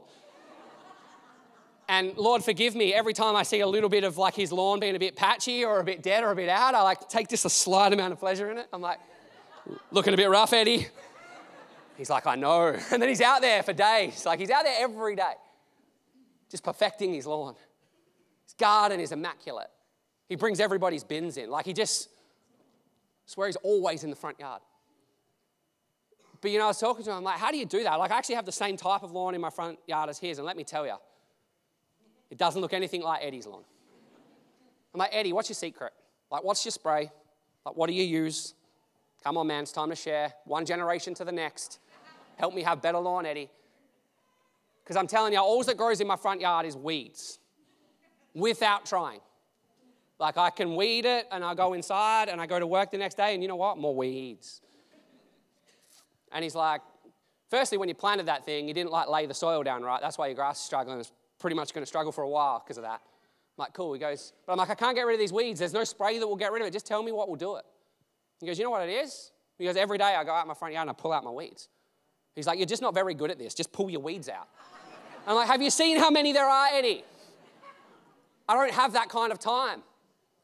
And 1.88 2.16
Lord, 2.16 2.42
forgive 2.42 2.74
me, 2.74 2.94
every 2.94 3.12
time 3.12 3.36
I 3.36 3.42
see 3.42 3.60
a 3.60 3.66
little 3.66 3.90
bit 3.90 4.04
of 4.04 4.16
like 4.16 4.34
his 4.34 4.52
lawn 4.52 4.80
being 4.80 4.96
a 4.96 4.98
bit 4.98 5.16
patchy 5.16 5.64
or 5.64 5.80
a 5.80 5.84
bit 5.84 6.02
dead 6.02 6.24
or 6.24 6.30
a 6.30 6.36
bit 6.36 6.48
out, 6.48 6.74
I 6.74 6.82
like 6.82 7.08
take 7.08 7.28
just 7.28 7.44
a 7.44 7.50
slight 7.50 7.92
amount 7.92 8.12
of 8.12 8.18
pleasure 8.18 8.50
in 8.50 8.58
it. 8.58 8.68
I'm 8.72 8.80
like, 8.80 8.98
looking 9.90 10.14
a 10.14 10.16
bit 10.16 10.30
rough, 10.30 10.52
Eddie. 10.52 10.86
He's 11.96 12.10
like, 12.10 12.26
I 12.26 12.34
know. 12.34 12.76
And 12.90 13.00
then 13.00 13.08
he's 13.08 13.20
out 13.20 13.40
there 13.40 13.62
for 13.62 13.72
days. 13.72 14.24
Like, 14.26 14.40
he's 14.40 14.50
out 14.50 14.64
there 14.64 14.76
every 14.80 15.16
day, 15.16 15.34
just 16.50 16.64
perfecting 16.64 17.14
his 17.14 17.26
lawn. 17.26 17.54
His 18.44 18.54
garden 18.54 19.00
is 19.00 19.12
immaculate. 19.12 19.68
He 20.28 20.36
brings 20.36 20.60
everybody's 20.60 21.04
bins 21.04 21.36
in. 21.36 21.50
Like, 21.50 21.66
he 21.66 21.72
just, 21.72 22.08
I 22.08 23.26
swear 23.26 23.48
he's 23.48 23.56
always 23.56 24.04
in 24.04 24.10
the 24.10 24.16
front 24.16 24.40
yard. 24.40 24.62
But 26.40 26.50
you 26.50 26.58
know, 26.58 26.64
I 26.64 26.68
was 26.68 26.80
talking 26.80 27.04
to 27.04 27.10
him, 27.10 27.16
I'm 27.18 27.24
like, 27.24 27.38
how 27.38 27.50
do 27.50 27.56
you 27.56 27.64
do 27.64 27.82
that? 27.84 27.94
Like, 27.94 28.10
I 28.10 28.18
actually 28.18 28.34
have 28.34 28.44
the 28.44 28.52
same 28.52 28.76
type 28.76 29.02
of 29.02 29.12
lawn 29.12 29.34
in 29.34 29.40
my 29.40 29.50
front 29.50 29.78
yard 29.86 30.10
as 30.10 30.18
his, 30.18 30.38
and 30.38 30.46
let 30.46 30.56
me 30.56 30.64
tell 30.64 30.84
you, 30.84 30.96
it 32.34 32.38
doesn't 32.38 32.60
look 32.60 32.72
anything 32.72 33.00
like 33.00 33.22
Eddie's 33.22 33.46
lawn. 33.46 33.62
I'm 34.92 34.98
like, 34.98 35.10
Eddie, 35.12 35.32
what's 35.32 35.48
your 35.48 35.54
secret? 35.54 35.92
Like, 36.32 36.42
what's 36.42 36.64
your 36.64 36.72
spray? 36.72 37.12
Like, 37.64 37.76
what 37.76 37.86
do 37.86 37.92
you 37.92 38.02
use? 38.02 38.54
Come 39.22 39.36
on, 39.36 39.46
man, 39.46 39.62
it's 39.62 39.70
time 39.70 39.88
to 39.90 39.94
share. 39.94 40.34
One 40.44 40.66
generation 40.66 41.14
to 41.14 41.24
the 41.24 41.30
next. 41.30 41.78
Help 42.36 42.52
me 42.52 42.64
have 42.64 42.82
better 42.82 42.98
lawn, 42.98 43.24
Eddie. 43.24 43.50
Because 44.82 44.96
I'm 44.96 45.06
telling 45.06 45.32
you, 45.32 45.38
all 45.38 45.62
that 45.62 45.76
grows 45.76 46.00
in 46.00 46.08
my 46.08 46.16
front 46.16 46.40
yard 46.40 46.66
is 46.66 46.76
weeds 46.76 47.38
without 48.34 48.84
trying. 48.84 49.20
Like 50.18 50.36
I 50.36 50.50
can 50.50 50.74
weed 50.74 51.04
it 51.04 51.28
and 51.30 51.44
I 51.44 51.54
go 51.54 51.72
inside 51.74 52.28
and 52.28 52.40
I 52.40 52.46
go 52.46 52.58
to 52.58 52.66
work 52.66 52.90
the 52.90 52.98
next 52.98 53.16
day 53.16 53.34
and 53.34 53.44
you 53.44 53.48
know 53.48 53.54
what? 53.54 53.78
More 53.78 53.94
weeds. 53.94 54.60
And 56.32 56.42
he's 56.42 56.56
like, 56.56 56.80
firstly, 57.48 57.78
when 57.78 57.88
you 57.88 57.94
planted 57.94 58.26
that 58.26 58.44
thing, 58.44 58.66
you 58.66 58.74
didn't 58.74 58.90
like 58.90 59.08
lay 59.08 59.26
the 59.26 59.34
soil 59.34 59.62
down 59.62 59.84
right. 59.84 60.00
That's 60.00 60.18
why 60.18 60.26
your 60.26 60.34
grass 60.34 60.58
is 60.58 60.64
struggling. 60.64 61.04
Pretty 61.44 61.56
much 61.56 61.74
going 61.74 61.82
to 61.82 61.86
struggle 61.86 62.10
for 62.10 62.24
a 62.24 62.28
while 62.28 62.62
because 62.64 62.78
of 62.78 62.84
that. 62.84 63.02
I'm 63.02 63.58
like, 63.58 63.74
cool. 63.74 63.92
He 63.92 64.00
goes, 64.00 64.32
but 64.46 64.52
I'm 64.52 64.58
like, 64.58 64.70
I 64.70 64.74
can't 64.74 64.96
get 64.96 65.02
rid 65.02 65.12
of 65.12 65.20
these 65.20 65.30
weeds. 65.30 65.58
There's 65.58 65.74
no 65.74 65.84
spray 65.84 66.18
that 66.18 66.26
will 66.26 66.36
get 66.36 66.52
rid 66.52 66.62
of 66.62 66.68
it. 66.68 66.70
Just 66.70 66.86
tell 66.86 67.02
me 67.02 67.12
what 67.12 67.28
will 67.28 67.36
do 67.36 67.56
it. 67.56 67.66
He 68.40 68.46
goes, 68.46 68.56
you 68.56 68.64
know 68.64 68.70
what 68.70 68.88
it 68.88 68.90
is? 68.90 69.30
He 69.58 69.66
goes, 69.66 69.76
every 69.76 69.98
day 69.98 70.14
I 70.14 70.24
go 70.24 70.30
out 70.30 70.46
my 70.46 70.54
front 70.54 70.72
yard 70.72 70.88
and 70.88 70.96
I 70.96 70.98
pull 70.98 71.12
out 71.12 71.22
my 71.22 71.30
weeds. 71.30 71.68
He's 72.34 72.46
like, 72.46 72.58
you're 72.58 72.64
just 72.64 72.80
not 72.80 72.94
very 72.94 73.12
good 73.12 73.30
at 73.30 73.38
this. 73.38 73.52
Just 73.52 73.72
pull 73.72 73.90
your 73.90 74.00
weeds 74.00 74.30
out. 74.30 74.48
I'm 75.26 75.34
like, 75.34 75.48
have 75.48 75.60
you 75.60 75.68
seen 75.68 75.98
how 75.98 76.08
many 76.08 76.32
there 76.32 76.46
are, 76.46 76.68
Eddie? 76.72 77.04
I 78.48 78.54
don't 78.54 78.72
have 78.72 78.94
that 78.94 79.10
kind 79.10 79.30
of 79.30 79.38
time. 79.38 79.82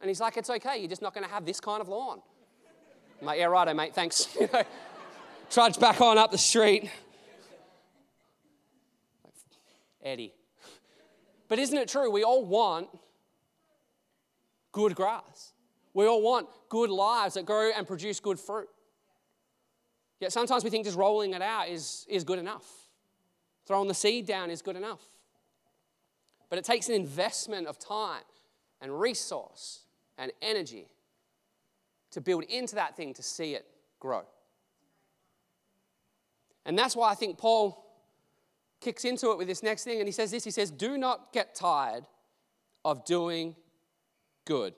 And 0.02 0.08
he's 0.08 0.20
like, 0.20 0.36
It's 0.36 0.50
okay, 0.50 0.78
you're 0.80 0.88
just 0.88 1.00
not 1.00 1.14
going 1.14 1.24
to 1.24 1.32
have 1.32 1.46
this 1.46 1.60
kind 1.60 1.80
of 1.80 1.88
lawn. 1.88 2.20
I'm 3.20 3.26
like, 3.26 3.38
Yeah, 3.38 3.46
righto, 3.46 3.72
mate, 3.72 3.94
thanks. 3.94 4.36
Trudge 5.50 5.80
back 5.80 6.02
on 6.02 6.18
up 6.18 6.30
the 6.30 6.36
street. 6.36 6.90
Eddie. 10.02 10.34
But 11.50 11.58
isn't 11.58 11.76
it 11.76 11.88
true? 11.88 12.08
We 12.12 12.22
all 12.22 12.44
want 12.44 12.88
good 14.70 14.94
grass. 14.94 15.52
We 15.92 16.06
all 16.06 16.22
want 16.22 16.46
good 16.68 16.90
lives 16.90 17.34
that 17.34 17.44
grow 17.44 17.72
and 17.76 17.88
produce 17.88 18.20
good 18.20 18.38
fruit. 18.38 18.68
Yet 20.20 20.32
sometimes 20.32 20.62
we 20.62 20.70
think 20.70 20.84
just 20.84 20.96
rolling 20.96 21.34
it 21.34 21.42
out 21.42 21.68
is, 21.68 22.06
is 22.08 22.22
good 22.22 22.38
enough. 22.38 22.64
Throwing 23.66 23.88
the 23.88 23.94
seed 23.94 24.26
down 24.26 24.48
is 24.48 24.62
good 24.62 24.76
enough. 24.76 25.02
But 26.50 26.60
it 26.60 26.64
takes 26.64 26.88
an 26.88 26.94
investment 26.94 27.66
of 27.66 27.80
time 27.80 28.22
and 28.80 29.00
resource 29.00 29.80
and 30.18 30.30
energy 30.40 30.86
to 32.12 32.20
build 32.20 32.44
into 32.44 32.76
that 32.76 32.96
thing 32.96 33.12
to 33.14 33.24
see 33.24 33.54
it 33.54 33.66
grow. 33.98 34.22
And 36.64 36.78
that's 36.78 36.94
why 36.94 37.10
I 37.10 37.16
think 37.16 37.38
Paul 37.38 37.89
kicks 38.80 39.04
into 39.04 39.30
it 39.30 39.38
with 39.38 39.46
this 39.46 39.62
next 39.62 39.84
thing. 39.84 39.98
And 39.98 40.08
he 40.08 40.12
says 40.12 40.30
this 40.30 40.44
he 40.44 40.50
says, 40.50 40.70
Do 40.70 40.96
not 40.98 41.32
get 41.32 41.54
tired 41.54 42.04
of 42.84 43.04
doing 43.04 43.54
good. 44.44 44.74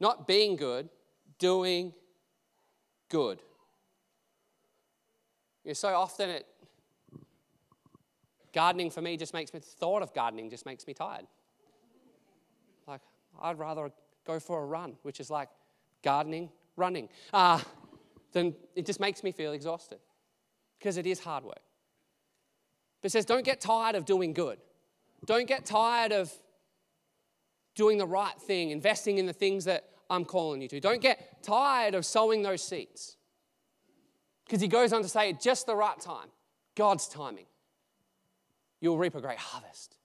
Not 0.00 0.26
being 0.26 0.56
good, 0.56 0.88
doing 1.38 1.92
good. 3.08 3.40
You 5.64 5.70
know, 5.70 5.74
so 5.74 5.94
often 5.94 6.30
it 6.30 6.46
gardening 8.52 8.90
for 8.90 9.00
me 9.00 9.16
just 9.16 9.32
makes 9.32 9.54
me 9.54 9.60
thought 9.60 10.02
of 10.02 10.12
gardening 10.12 10.50
just 10.50 10.66
makes 10.66 10.86
me 10.86 10.94
tired. 10.94 11.26
Like, 12.86 13.00
I'd 13.40 13.58
rather 13.58 13.90
go 14.26 14.40
for 14.40 14.62
a 14.62 14.66
run, 14.66 14.94
which 15.02 15.20
is 15.20 15.30
like 15.30 15.48
gardening, 16.02 16.50
running. 16.76 17.08
Uh, 17.32 17.60
then 18.32 18.54
it 18.74 18.86
just 18.86 19.00
makes 19.00 19.22
me 19.22 19.30
feel 19.30 19.52
exhausted 19.52 19.98
because 20.78 20.96
it 20.96 21.06
is 21.06 21.20
hard 21.20 21.44
work. 21.44 21.60
But 23.02 23.10
says, 23.10 23.24
don't 23.24 23.44
get 23.44 23.60
tired 23.60 23.96
of 23.96 24.04
doing 24.04 24.32
good. 24.32 24.58
Don't 25.26 25.46
get 25.46 25.66
tired 25.66 26.12
of 26.12 26.32
doing 27.74 27.98
the 27.98 28.06
right 28.06 28.40
thing, 28.40 28.70
investing 28.70 29.18
in 29.18 29.26
the 29.26 29.32
things 29.32 29.64
that 29.64 29.88
I'm 30.08 30.24
calling 30.24 30.62
you 30.62 30.68
to. 30.68 30.80
Don't 30.80 31.00
get 31.00 31.42
tired 31.42 31.94
of 31.94 32.06
sowing 32.06 32.42
those 32.42 32.62
seeds. 32.62 33.16
Because 34.44 34.60
he 34.60 34.68
goes 34.68 34.92
on 34.92 35.02
to 35.02 35.08
say, 35.08 35.30
at 35.30 35.40
just 35.40 35.66
the 35.66 35.74
right 35.74 35.98
time, 35.98 36.28
God's 36.76 37.08
timing, 37.08 37.46
you'll 38.80 38.98
reap 38.98 39.14
a 39.14 39.20
great 39.20 39.38
harvest. 39.38 39.96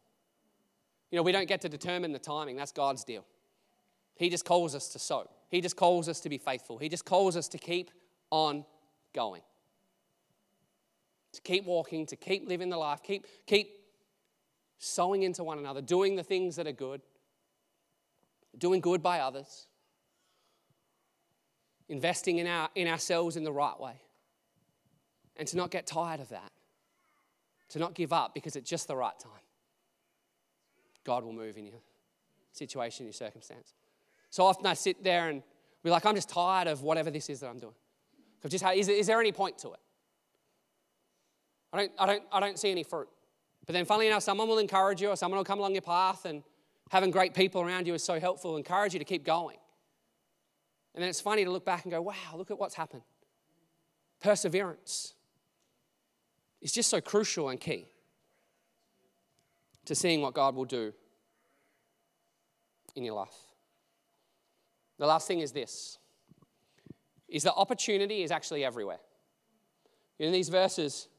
You 1.12 1.18
know, 1.18 1.24
we 1.24 1.32
don't 1.32 1.48
get 1.48 1.62
to 1.62 1.70
determine 1.70 2.12
the 2.12 2.20
timing, 2.20 2.56
that's 2.56 2.72
God's 2.72 3.04
deal. 3.04 3.26
He 4.16 4.30
just 4.30 4.46
calls 4.46 4.76
us 4.76 4.90
to 4.90 5.00
sow, 5.00 5.30
He 5.50 5.62
just 5.62 5.76
calls 5.76 6.10
us 6.10 6.20
to 6.22 6.30
be 6.30 6.38
faithful, 6.38 6.78
He 6.78 6.90
just 6.90 7.06
calls 7.06 7.36
us 7.36 7.48
to 7.50 7.58
keep 7.58 7.92
on 8.30 8.66
going. 9.14 9.42
To 11.38 11.42
keep 11.44 11.66
walking, 11.66 12.08
to 12.08 12.16
keep 12.16 12.48
living 12.48 12.70
the 12.70 12.78
life, 12.78 13.04
keep, 13.04 13.28
keep 13.46 13.70
sowing 14.80 15.22
into 15.22 15.44
one 15.44 15.60
another, 15.60 15.82
doing 15.82 16.16
the 16.16 16.24
things 16.24 16.56
that 16.56 16.66
are 16.66 16.72
good, 16.72 17.00
doing 18.58 18.82
good 18.82 19.04
by 19.04 19.20
others, 19.20 19.68
investing 21.90 22.40
in, 22.40 22.48
our, 22.48 22.70
in 22.74 22.88
ourselves 22.88 23.38
in 23.38 23.44
the 23.44 23.52
right 23.52 23.80
way, 23.80 24.02
and 25.36 25.48
to 25.48 25.58
not 25.58 25.70
get 25.70 25.86
tired 25.86 26.20
of 26.20 26.30
that, 26.30 26.52
to 27.70 27.78
not 27.78 27.94
give 27.94 28.12
up 28.12 28.34
because 28.34 28.56
it's 28.56 28.68
just 28.68 28.88
the 28.88 28.96
right 28.96 29.20
time. 29.20 29.32
God 31.04 31.24
will 31.24 31.34
move 31.34 31.56
in 31.56 31.68
your 31.68 31.82
situation, 32.52 33.06
your 33.06 33.14
circumstance. 33.14 33.76
So 34.32 34.44
often 34.44 34.66
I 34.66 34.74
sit 34.74 35.04
there 35.04 35.30
and 35.30 35.44
be 35.84 35.92
like, 35.92 36.04
I'm 36.04 36.16
just 36.16 36.30
tired 36.30 36.68
of 36.68 36.82
whatever 36.82 37.12
this 37.12 37.30
is 37.30 37.42
that 37.42 37.48
I'm 37.48 37.60
doing. 37.60 37.76
I've 38.44 38.50
just 38.50 38.64
had, 38.64 38.76
is, 38.76 38.90
is 38.90 39.06
there 39.06 39.20
any 39.20 39.32
point 39.32 39.60
to 39.60 39.74
it? 39.74 39.80
I 41.74 41.78
don't, 41.78 41.92
I, 42.00 42.06
don't, 42.06 42.24
I 42.32 42.40
don't 42.40 42.58
see 42.58 42.72
any 42.72 42.84
fruit. 42.84 43.08
But 43.66 43.74
then, 43.74 43.86
funnily 43.86 44.08
enough, 44.08 44.24
someone 44.24 44.48
will 44.48 44.60
encourage 44.60 45.02
you 45.02 45.10
or 45.10 45.16
someone 45.16 45.38
will 45.38 45.46
come 45.46 45.60
along 45.60 45.74
your 45.74 45.82
path, 45.82 46.26
and 46.26 46.44
having 46.90 47.12
great 47.12 47.34
people 47.34 47.62
around 47.62 47.86
you 47.86 47.94
is 47.94 48.04
so 48.04 48.20
helpful, 48.20 48.56
encourage 48.56 48.94
you 48.94 49.00
to 49.00 49.06
keep 49.06 49.26
going. 49.26 49.58
And 50.96 51.04
then 51.04 51.10
it's 51.10 51.22
funny 51.22 51.44
to 51.44 51.52
look 51.52 51.66
back 51.66 51.84
and 51.84 51.92
go, 51.92 52.02
wow, 52.02 52.16
look 52.36 52.50
at 52.50 52.58
what's 52.58 52.76
happened. 52.76 53.04
Perseverance 54.20 55.14
is 56.62 56.72
just 56.72 56.90
so 56.90 57.00
crucial 57.00 57.50
and 57.50 57.60
key 57.60 57.88
to 59.86 59.96
seeing 59.96 60.22
what 60.22 60.34
God 60.34 60.56
will 60.56 60.66
do 60.66 60.94
in 62.96 63.04
your 63.04 63.14
life. 63.14 63.36
The 64.98 65.06
last 65.06 65.28
thing 65.28 65.40
is 65.40 65.52
this 65.52 66.00
is 67.30 67.44
that 67.44 67.54
opportunity 67.54 68.24
is 68.24 68.32
actually 68.32 68.64
everywhere. 68.64 69.00
In 70.18 70.32
these 70.32 70.48
verses, 70.48 71.10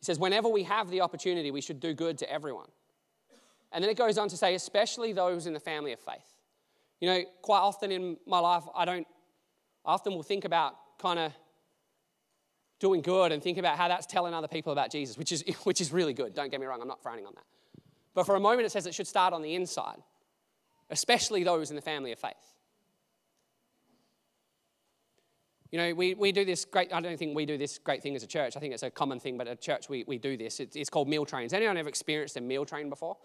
he 0.00 0.06
says, 0.06 0.18
whenever 0.18 0.48
we 0.48 0.62
have 0.62 0.90
the 0.90 1.02
opportunity, 1.02 1.50
we 1.50 1.60
should 1.60 1.78
do 1.78 1.92
good 1.92 2.18
to 2.18 2.32
everyone. 2.32 2.68
And 3.70 3.84
then 3.84 3.90
it 3.90 3.96
goes 3.96 4.18
on 4.18 4.28
to 4.30 4.36
say, 4.36 4.54
especially 4.54 5.12
those 5.12 5.46
in 5.46 5.52
the 5.52 5.60
family 5.60 5.92
of 5.92 6.00
faith. 6.00 6.36
You 7.00 7.08
know, 7.08 7.22
quite 7.42 7.60
often 7.60 7.92
in 7.92 8.16
my 8.26 8.38
life, 8.38 8.64
I 8.74 8.84
don't, 8.84 9.06
I 9.84 9.92
often 9.92 10.14
will 10.14 10.22
think 10.22 10.44
about 10.44 10.74
kind 10.98 11.18
of 11.18 11.32
doing 12.78 13.02
good 13.02 13.30
and 13.30 13.42
think 13.42 13.58
about 13.58 13.76
how 13.76 13.88
that's 13.88 14.06
telling 14.06 14.32
other 14.32 14.48
people 14.48 14.72
about 14.72 14.90
Jesus, 14.90 15.18
which 15.18 15.32
is, 15.32 15.44
which 15.64 15.80
is 15.80 15.92
really 15.92 16.14
good. 16.14 16.34
Don't 16.34 16.50
get 16.50 16.60
me 16.60 16.66
wrong, 16.66 16.80
I'm 16.80 16.88
not 16.88 17.02
frowning 17.02 17.26
on 17.26 17.34
that. 17.34 17.44
But 18.14 18.24
for 18.24 18.36
a 18.36 18.40
moment, 18.40 18.66
it 18.66 18.70
says 18.70 18.86
it 18.86 18.94
should 18.94 19.06
start 19.06 19.34
on 19.34 19.42
the 19.42 19.54
inside, 19.54 19.98
especially 20.88 21.44
those 21.44 21.70
in 21.70 21.76
the 21.76 21.82
family 21.82 22.10
of 22.10 22.18
faith. 22.18 22.34
You 25.70 25.78
know, 25.78 25.94
we, 25.94 26.14
we 26.14 26.32
do 26.32 26.44
this 26.44 26.64
great, 26.64 26.92
I 26.92 27.00
don't 27.00 27.16
think 27.16 27.36
we 27.36 27.46
do 27.46 27.56
this 27.56 27.78
great 27.78 28.02
thing 28.02 28.16
as 28.16 28.22
a 28.22 28.26
church. 28.26 28.56
I 28.56 28.60
think 28.60 28.74
it's 28.74 28.82
a 28.82 28.90
common 28.90 29.20
thing, 29.20 29.38
but 29.38 29.46
at 29.46 29.60
church 29.60 29.88
we, 29.88 30.04
we 30.06 30.18
do 30.18 30.36
this. 30.36 30.58
It's, 30.58 30.74
it's 30.74 30.90
called 30.90 31.08
meal 31.08 31.24
trains. 31.24 31.52
Anyone 31.52 31.76
ever 31.76 31.88
experienced 31.88 32.36
a 32.36 32.40
meal 32.40 32.64
train 32.64 32.90
before? 32.90 33.16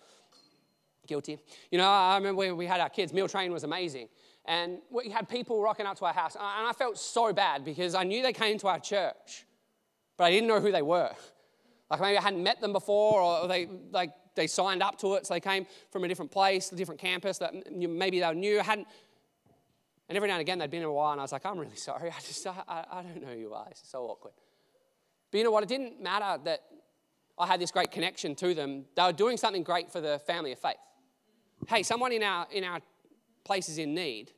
Guilty. 1.08 1.40
You 1.72 1.80
know, 1.80 1.90
I 1.90 2.16
remember 2.18 2.38
when 2.38 2.58
we 2.58 2.68
had 2.68 2.82
our 2.82 2.90
kids, 2.90 3.14
meal 3.14 3.28
train 3.28 3.52
was 3.52 3.64
amazing. 3.64 4.10
And 4.46 4.78
we 4.92 5.10
had 5.10 5.28
people 5.28 5.60
rocking 5.60 5.88
up 5.88 5.98
to 5.98 6.06
our 6.06 6.14
house. 6.14 6.36
And 6.36 6.68
I 6.68 6.72
felt 6.78 7.00
so 7.00 7.34
bad 7.34 7.66
because 7.66 7.96
I 7.96 8.04
knew 8.04 8.22
they 8.22 8.34
came 8.34 8.60
to 8.60 8.68
our 8.68 8.80
church, 8.80 9.46
but 10.18 10.26
I 10.26 10.32
didn't 10.32 10.48
know 10.48 10.60
who 10.60 10.72
they 10.72 10.84
were. 10.84 11.12
Like 11.90 12.00
maybe 12.00 12.18
I 12.18 12.22
hadn't 12.22 12.44
met 12.44 12.62
them 12.62 12.74
before, 12.74 13.22
or 13.22 13.48
they, 13.48 13.68
like, 13.92 14.12
they 14.36 14.48
signed 14.48 14.84
up 14.84 15.00
to 15.00 15.16
it, 15.16 15.26
so 15.26 15.34
they 15.34 15.40
came 15.40 15.66
from 15.92 16.04
a 16.04 16.08
different 16.08 16.30
place, 16.32 16.72
a 16.72 16.76
different 16.76 17.00
campus 17.00 17.38
that 17.38 17.54
maybe 17.72 18.20
they 18.20 18.34
knew. 18.34 18.60
I 18.60 18.64
hadn't, 18.64 18.88
and 20.08 20.16
every 20.16 20.28
now 20.28 20.36
and 20.36 20.42
again, 20.42 20.60
they'd 20.60 20.70
been 20.70 20.82
in 20.82 20.88
a 20.88 20.94
while, 20.94 21.12
and 21.12 21.22
I 21.22 21.24
was 21.24 21.32
like, 21.32 21.46
I'm 21.46 21.58
really 21.58 21.76
sorry. 21.76 22.10
I 22.16 22.20
just, 22.20 22.46
I, 22.46 22.86
I 22.92 23.02
don't 23.02 23.22
know 23.22 23.34
who 23.34 23.40
you 23.40 23.54
are. 23.54 23.68
It's 23.72 23.88
so 23.90 24.04
awkward. 24.04 24.34
But 25.32 25.40
you 25.40 25.44
know 25.44 25.52
what? 25.52 25.64
It 25.64 25.70
didn't 25.70 26.02
matter 26.02 26.42
that 26.44 26.62
I 27.38 27.48
had 27.48 27.60
this 27.60 27.72
great 27.72 27.92
connection 27.92 28.36
to 28.36 28.54
them. 28.54 28.86
They 28.96 29.04
were 29.04 29.12
doing 29.12 29.38
something 29.38 29.64
great 29.64 29.92
for 29.92 30.00
the 30.00 30.20
family 30.20 30.52
of 30.52 30.60
faith. 30.60 30.76
Hey, 31.68 31.84
someone 31.84 32.12
in 32.12 32.24
our, 32.24 32.48
in 32.52 32.64
our 32.64 32.80
place 33.44 33.68
is 33.68 33.78
in 33.78 33.94
need. 33.94 34.32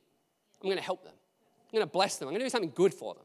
I'm 0.62 0.68
going 0.68 0.78
to 0.78 0.82
help 0.82 1.04
them. 1.04 1.12
I'm 1.14 1.78
going 1.78 1.86
to 1.86 1.92
bless 1.92 2.16
them. 2.16 2.28
I'm 2.28 2.32
going 2.32 2.40
to 2.40 2.46
do 2.46 2.50
something 2.50 2.72
good 2.74 2.94
for 2.94 3.14
them. 3.14 3.24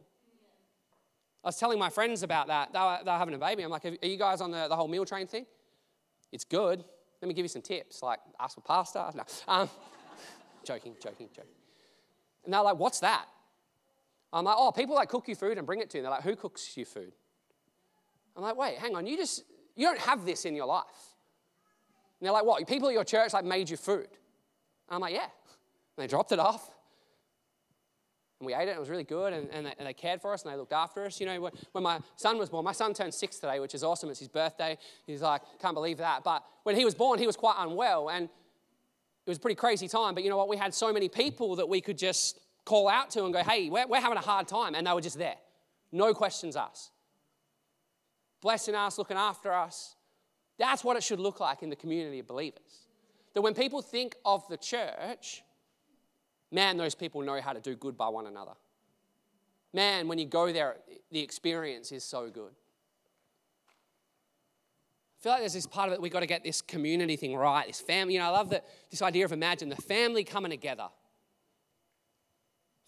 I 1.44 1.48
was 1.48 1.58
telling 1.58 1.80
my 1.80 1.90
friends 1.90 2.24
about 2.24 2.48
that. 2.48 2.72
They 2.74 2.80
were, 2.80 3.00
they 3.04 3.12
were 3.12 3.18
having 3.18 3.34
a 3.34 3.38
baby. 3.38 3.64
I'm 3.64 3.70
like, 3.70 3.86
are 3.86 4.06
you 4.06 4.18
guys 4.18 4.42
on 4.42 4.52
the, 4.52 4.68
the 4.68 4.76
whole 4.76 4.88
meal 4.88 5.06
train 5.06 5.28
thing? 5.28 5.46
It's 6.32 6.44
good. 6.44 6.84
Let 7.22 7.28
me 7.28 7.34
give 7.34 7.44
you 7.44 7.50
some 7.50 7.62
tips, 7.62 8.04
like 8.04 8.20
ask 8.40 8.56
for 8.56 8.62
pasta. 8.62 9.12
No. 9.16 9.24
Um, 9.48 9.70
joking, 10.64 10.96
joking, 11.02 11.30
joking. 11.34 11.52
And 12.46 12.54
they're 12.54 12.62
like, 12.62 12.78
what's 12.78 13.00
that? 13.02 13.26
I'm 14.32 14.46
like, 14.46 14.56
oh, 14.58 14.72
people 14.72 14.96
like 14.96 15.10
cook 15.10 15.28
you 15.28 15.36
food 15.36 15.58
and 15.58 15.68
bring 15.68 15.80
it 15.80 15.90
to 15.92 15.98
you. 15.98 16.00
And 16.00 16.06
they're 16.06 16.18
like, 16.18 16.24
who 16.24 16.36
cooks 16.36 16.76
you 16.76 16.86
food? 16.86 17.14
I'm 18.36 18.42
like, 18.42 18.58
wait, 18.58 18.80
hang 18.80 18.96
on, 18.96 19.06
you 19.06 19.16
just, 19.16 19.44
you 19.76 19.86
don't 19.86 20.00
have 20.00 20.26
this 20.26 20.46
in 20.46 20.56
your 20.56 20.66
life. 20.66 20.86
And 22.20 22.26
they're 22.26 22.34
like, 22.34 22.46
what, 22.46 22.66
people 22.68 22.88
at 22.88 22.94
your 22.94 23.04
church 23.04 23.34
like 23.34 23.46
made 23.46 23.70
you 23.70 23.78
food? 23.78 24.08
And 24.90 24.96
I'm 24.96 25.02
like, 25.02 25.14
yeah. 25.14 25.24
And 25.24 25.30
they 25.98 26.08
dropped 26.08 26.32
it 26.32 26.40
off. 26.40 26.70
And 28.40 28.48
we 28.48 28.56
ate 28.56 28.64
it, 28.64 28.70
and 28.70 28.78
it 28.78 28.80
was 28.80 28.90
really 28.90 29.04
good, 29.04 29.32
and, 29.32 29.48
and, 29.52 29.68
they, 29.68 29.74
and 29.78 29.88
they 29.88 29.94
cared 29.94 30.20
for 30.20 30.34
us, 30.34 30.44
and 30.44 30.52
they 30.52 30.58
looked 30.58 30.74
after 30.74 31.06
us. 31.06 31.20
You 31.20 31.28
know, 31.28 31.40
when, 31.40 31.52
when 31.72 31.84
my 31.84 32.00
son 32.16 32.38
was 32.38 32.50
born, 32.50 32.66
my 32.66 32.72
son 32.72 32.94
turned 32.94 33.14
six 33.14 33.38
today, 33.38 33.60
which 33.60 33.76
is 33.76 33.84
awesome. 33.84 34.10
It's 34.10 34.20
his 34.20 34.28
birthday. 34.28 34.78
He's 35.06 35.22
like, 35.22 35.44
can't 35.62 35.76
believe 35.76 36.00
that. 36.00 36.24
But 36.24 36.44
when 36.64 36.76
he 36.76 36.84
was 36.84 36.96
born, 36.96 37.20
he 37.20 37.28
was 37.28 37.38
quite 37.38 37.56
unwell, 37.60 38.10
and 38.10 38.28
it 39.26 39.30
was 39.30 39.38
a 39.38 39.42
pretty 39.42 39.56
crazy 39.56 39.88
time, 39.88 40.14
but 40.14 40.24
you 40.24 40.30
know 40.30 40.38
what? 40.38 40.50
We 40.50 40.58
had 40.58 40.74
so 40.74 40.92
many 40.92 41.08
people 41.08 41.56
that 41.56 41.68
we 41.68 41.80
could 41.80 41.98
just 41.98 42.40
call 42.66 42.90
out 42.90 43.10
to 43.12 43.24
and 43.24 43.34
go, 43.34 43.42
hey, 43.42 43.70
we're, 43.70 43.88
we're 43.88 44.02
having 44.02 44.18
a 44.18 44.22
hard 44.22 44.48
time. 44.48 44.76
And 44.76 44.86
they 44.86 44.92
were 44.92 45.02
just 45.02 45.18
there. 45.18 45.38
No 45.92 46.14
questions 46.14 46.56
asked. 46.56 46.92
Blessing 48.42 48.76
us, 48.76 48.98
looking 48.98 49.16
after 49.16 49.54
us. 49.54 49.96
That's 50.58 50.84
what 50.84 50.98
it 50.98 51.04
should 51.04 51.20
look 51.20 51.40
like 51.40 51.64
in 51.64 51.70
the 51.70 51.76
community 51.76 52.20
of 52.20 52.28
believers. 52.28 52.88
That 53.34 53.42
when 53.42 53.54
people 53.54 53.82
think 53.82 54.16
of 54.26 54.48
the 54.50 54.58
church, 54.58 55.42
man, 56.52 56.78
those 56.78 56.94
people 56.94 57.22
know 57.22 57.40
how 57.40 57.54
to 57.54 57.62
do 57.62 57.76
good 57.76 57.98
by 57.98 58.10
one 58.10 58.28
another. 58.28 58.54
Man, 59.74 60.08
when 60.08 60.20
you 60.20 60.26
go 60.26 60.52
there, 60.52 60.78
the 61.12 61.22
experience 61.22 61.92
is 61.92 62.04
so 62.04 62.30
good 62.30 62.52
feel 65.24 65.32
like 65.32 65.42
there's 65.42 65.54
this 65.54 65.66
part 65.66 65.88
of 65.88 65.94
it, 65.94 66.02
we've 66.02 66.12
got 66.12 66.20
to 66.20 66.28
get 66.28 66.44
this 66.44 66.62
community 66.62 67.16
thing 67.16 67.34
right, 67.34 67.66
this 67.66 67.80
family. 67.80 68.16
You 68.16 68.20
know, 68.20 68.26
I 68.26 68.32
love 68.32 68.50
that, 68.50 68.66
this 68.92 69.02
idea 69.02 69.24
of 69.24 69.32
imagine 69.32 69.70
the 69.70 69.78
family 69.78 70.26
coming 70.26 70.52
together. 70.52 70.84
I 70.84 70.90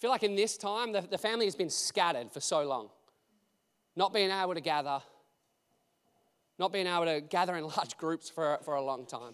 feel 0.01 0.09
like 0.09 0.23
in 0.23 0.35
this 0.35 0.57
time, 0.57 0.91
the, 0.91 0.99
the 0.99 1.17
family 1.17 1.45
has 1.45 1.55
been 1.55 1.69
scattered 1.69 2.29
for 2.33 2.41
so 2.41 2.63
long. 2.63 2.89
Not 3.95 4.13
being 4.13 4.31
able 4.31 4.53
to 4.53 4.59
gather, 4.59 4.99
not 6.59 6.73
being 6.73 6.87
able 6.87 7.05
to 7.05 7.21
gather 7.21 7.55
in 7.55 7.63
large 7.77 7.95
groups 7.95 8.29
for, 8.29 8.59
for 8.63 8.75
a 8.75 8.81
long 8.81 9.05
time. 9.05 9.33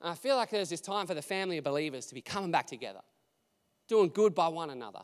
And 0.00 0.10
I 0.10 0.14
feel 0.14 0.36
like 0.36 0.48
there's 0.48 0.70
this 0.70 0.80
time 0.80 1.06
for 1.06 1.12
the 1.12 1.20
family 1.20 1.58
of 1.58 1.64
believers 1.64 2.06
to 2.06 2.14
be 2.14 2.22
coming 2.22 2.52
back 2.52 2.66
together, 2.66 3.02
doing 3.86 4.08
good 4.08 4.34
by 4.34 4.48
one 4.48 4.70
another, 4.70 5.02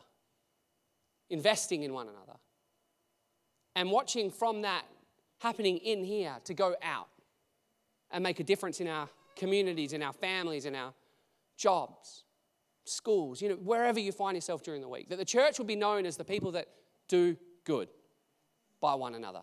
investing 1.29 1.83
in 1.83 1.93
one 1.93 2.07
another, 2.07 2.39
and 3.75 3.91
watching 3.91 4.31
from 4.31 4.63
that 4.63 4.85
happening 5.41 5.77
in 5.77 6.03
here 6.03 6.35
to 6.43 6.53
go 6.53 6.75
out 6.83 7.07
and 8.11 8.23
make 8.23 8.39
a 8.39 8.43
difference 8.43 8.79
in 8.79 8.87
our 8.87 9.09
communities, 9.35 9.91
in 9.91 10.03
our 10.03 10.13
families, 10.13 10.65
in 10.65 10.75
our 10.75 10.93
jobs, 11.57 12.25
schools, 12.85 13.41
you 13.41 13.49
know, 13.49 13.55
wherever 13.55 13.99
you 13.99 14.11
find 14.11 14.37
yourself 14.37 14.61
during 14.61 14.81
the 14.81 14.87
week. 14.87 15.09
That 15.09 15.17
the 15.17 15.25
church 15.25 15.57
will 15.57 15.65
be 15.65 15.75
known 15.75 16.05
as 16.05 16.15
the 16.15 16.23
people 16.23 16.51
that 16.51 16.67
do 17.07 17.35
good 17.63 17.89
by 18.79 18.93
one 18.93 19.15
another. 19.15 19.41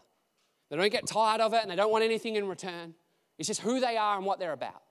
They 0.70 0.76
don't 0.76 0.92
get 0.92 1.06
tired 1.06 1.40
of 1.40 1.52
it 1.52 1.62
and 1.62 1.70
they 1.70 1.76
don't 1.76 1.90
want 1.90 2.04
anything 2.04 2.36
in 2.36 2.46
return. 2.46 2.94
It's 3.36 3.48
just 3.48 3.60
who 3.60 3.80
they 3.80 3.96
are 3.96 4.16
and 4.16 4.24
what 4.24 4.38
they're 4.38 4.52
about. 4.52 4.82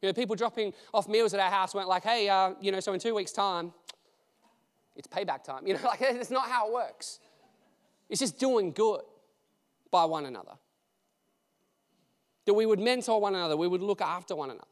You 0.00 0.08
know, 0.08 0.14
people 0.14 0.34
dropping 0.34 0.72
off 0.94 1.08
meals 1.08 1.34
at 1.34 1.40
our 1.40 1.50
house 1.50 1.74
went 1.74 1.88
like, 1.88 2.04
hey, 2.04 2.28
uh, 2.28 2.52
you 2.60 2.72
know, 2.72 2.80
so 2.80 2.94
in 2.94 3.00
two 3.00 3.14
weeks' 3.14 3.32
time, 3.32 3.72
it's 4.96 5.08
payback 5.08 5.44
time. 5.44 5.62
You 5.66 5.74
know, 5.74 5.80
like 5.84 6.00
it's 6.00 6.30
not 6.30 6.48
how 6.48 6.68
it 6.68 6.72
works. 6.72 7.20
It's 8.08 8.20
just 8.20 8.38
doing 8.38 8.72
good 8.72 9.02
by 9.94 10.04
one 10.04 10.26
another. 10.26 10.54
That 12.46 12.54
we 12.54 12.66
would 12.66 12.80
mentor 12.80 13.20
one 13.20 13.36
another, 13.36 13.56
we 13.56 13.68
would 13.68 13.80
look 13.80 14.00
after 14.00 14.34
one 14.34 14.50
another. 14.50 14.66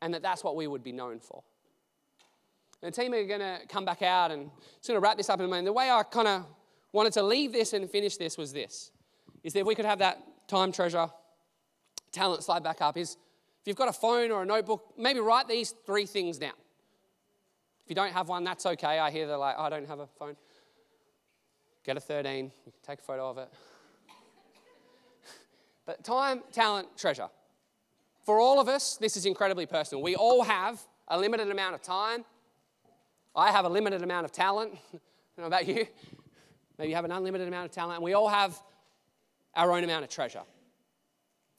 And 0.00 0.14
that 0.14 0.22
that's 0.22 0.44
what 0.44 0.54
we 0.54 0.68
would 0.68 0.84
be 0.84 0.92
known 0.92 1.18
for. 1.18 1.42
And 2.80 2.92
the 2.92 3.02
team 3.02 3.12
are 3.12 3.24
going 3.24 3.40
to 3.40 3.58
come 3.68 3.84
back 3.84 4.00
out 4.00 4.30
and 4.30 4.48
it's 4.76 4.86
going 4.86 4.96
to 4.96 5.00
wrap 5.00 5.16
this 5.16 5.28
up 5.28 5.40
in 5.40 5.46
a 5.46 5.48
moment. 5.48 5.64
The 5.64 5.72
way 5.72 5.90
I 5.90 6.04
kind 6.04 6.28
of 6.28 6.46
wanted 6.92 7.14
to 7.14 7.22
leave 7.24 7.52
this 7.52 7.72
and 7.72 7.90
finish 7.90 8.16
this 8.16 8.38
was 8.38 8.52
this 8.52 8.92
is 9.42 9.54
that 9.54 9.60
if 9.60 9.66
we 9.66 9.74
could 9.74 9.84
have 9.84 9.98
that 9.98 10.22
time 10.46 10.70
treasure 10.70 11.08
talent 12.12 12.44
slide 12.44 12.62
back 12.62 12.80
up 12.80 12.96
is 12.96 13.16
if 13.60 13.66
you've 13.66 13.76
got 13.76 13.88
a 13.88 13.92
phone 13.92 14.30
or 14.30 14.42
a 14.42 14.46
notebook 14.46 14.94
maybe 14.96 15.18
write 15.18 15.48
these 15.48 15.74
three 15.84 16.06
things 16.06 16.38
down 16.38 16.58
if 17.84 17.90
you 17.90 17.94
don't 17.94 18.12
have 18.12 18.28
one 18.28 18.42
that's 18.44 18.64
okay 18.64 18.98
i 18.98 19.10
hear 19.10 19.26
they're 19.26 19.36
like 19.36 19.54
oh, 19.58 19.64
i 19.64 19.68
don't 19.68 19.86
have 19.86 19.98
a 19.98 20.06
phone 20.18 20.34
Get 21.88 21.96
a 21.96 22.00
13, 22.00 22.52
you 22.66 22.72
can 22.72 22.82
take 22.82 22.98
a 22.98 23.02
photo 23.02 23.30
of 23.30 23.38
it. 23.38 23.48
but 25.86 26.04
time, 26.04 26.42
talent, 26.52 26.86
treasure. 26.98 27.28
For 28.26 28.38
all 28.38 28.60
of 28.60 28.68
us, 28.68 28.98
this 28.98 29.16
is 29.16 29.24
incredibly 29.24 29.64
personal. 29.64 30.02
We 30.02 30.14
all 30.14 30.42
have 30.42 30.78
a 31.08 31.18
limited 31.18 31.48
amount 31.48 31.74
of 31.76 31.80
time. 31.80 32.26
I 33.34 33.52
have 33.52 33.64
a 33.64 33.70
limited 33.70 34.02
amount 34.02 34.26
of 34.26 34.32
talent. 34.32 34.72
I 34.74 34.98
don't 35.38 35.38
know 35.38 35.46
about 35.46 35.66
you. 35.66 35.86
Maybe 36.78 36.90
you 36.90 36.94
have 36.94 37.06
an 37.06 37.10
unlimited 37.10 37.48
amount 37.48 37.64
of 37.64 37.70
talent. 37.70 37.94
And 37.94 38.04
we 38.04 38.12
all 38.12 38.28
have 38.28 38.60
our 39.54 39.72
own 39.72 39.82
amount 39.82 40.04
of 40.04 40.10
treasure. 40.10 40.42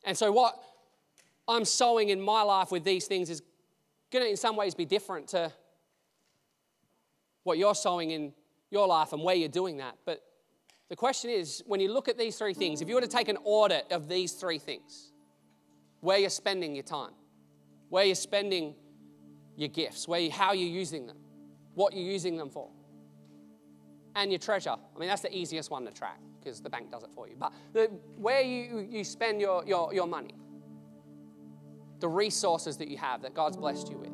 And 0.03 0.15
so, 0.15 0.31
what 0.31 0.61
I'm 1.47 1.65
sowing 1.65 2.09
in 2.09 2.21
my 2.21 2.43
life 2.43 2.69
with 2.69 2.83
these 2.83 3.07
things 3.07 3.31
is 3.31 3.41
going 4.11 4.25
to, 4.25 4.29
in 4.29 4.37
some 4.37 4.55
ways, 4.55 4.75
be 4.75 4.85
different 4.85 5.29
to 5.29 5.51
what 7.41 7.57
you're 7.57 7.73
sowing 7.73 8.11
in 8.11 8.33
your 8.71 8.88
life 8.88 9.13
and 9.13 9.23
where 9.23 9.36
you're 9.36 9.49
doing 9.49 9.77
that. 9.77 9.95
But 10.05 10.21
the 10.89 10.95
question 10.95 11.29
is 11.29 11.63
when 11.65 11.79
you 11.79 11.91
look 11.91 12.08
at 12.08 12.17
these 12.17 12.38
three 12.38 12.53
things, 12.53 12.82
if 12.82 12.89
you 12.89 12.95
were 12.95 13.01
to 13.01 13.08
take 13.08 13.29
an 13.29 13.38
audit 13.43 13.91
of 13.91 14.08
these 14.08 14.34
three 14.34 14.60
things, 14.60 15.12
where 16.01 16.17
you're 16.17 16.29
spending 16.29 16.75
your 16.75 16.84
time, 16.84 17.12
where 17.89 18.05
you're 18.05 18.15
spending 18.15 18.75
your 19.55 19.69
gifts, 19.69 20.08
where 20.08 20.19
you, 20.19 20.32
how 20.32 20.53
you're 20.53 20.69
using 20.69 21.05
them, 21.08 21.17
what 21.75 21.93
you're 21.93 22.03
using 22.03 22.38
them 22.38 22.49
for, 22.49 22.69
and 24.15 24.32
your 24.32 24.39
treasure. 24.39 24.71
I 24.71 24.99
mean, 24.99 25.10
that's 25.10 25.21
the 25.21 25.36
easiest 25.36 25.69
one 25.69 25.86
to 25.86 25.91
track 25.91 26.19
because 26.39 26.62
the 26.62 26.69
bank 26.69 26.91
does 26.91 27.03
it 27.03 27.10
for 27.13 27.27
you. 27.27 27.36
But 27.38 27.53
the, 27.73 27.86
where 28.15 28.41
you, 28.41 28.88
you 28.89 29.03
spend 29.03 29.41
your, 29.41 29.63
your, 29.65 29.93
your 29.93 30.08
money, 30.08 30.34
the 31.99 32.08
resources 32.08 32.77
that 32.77 32.88
you 32.88 32.97
have 32.97 33.21
that 33.23 33.34
God's 33.34 33.58
blessed 33.58 33.89
you 33.89 33.97
with, 33.97 34.12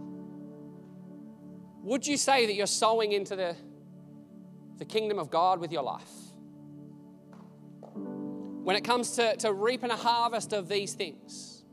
would 1.84 2.06
you 2.08 2.18
say 2.18 2.48
that 2.48 2.54
you're 2.54 2.66
sowing 2.66 3.12
into 3.12 3.36
the 3.36 3.56
the 4.78 4.86
kingdom 4.86 5.20
of 5.20 5.30
God 5.30 5.60
with 5.60 5.72
your 5.72 5.84
life. 5.84 6.12
When 7.94 8.76
it 8.76 8.84
comes 8.84 9.12
to, 9.18 9.36
to 9.38 9.54
reaping 9.54 9.92
a 9.92 9.96
harvest 9.96 10.54
of 10.54 10.68
these 10.68 10.94
things, 10.94 11.64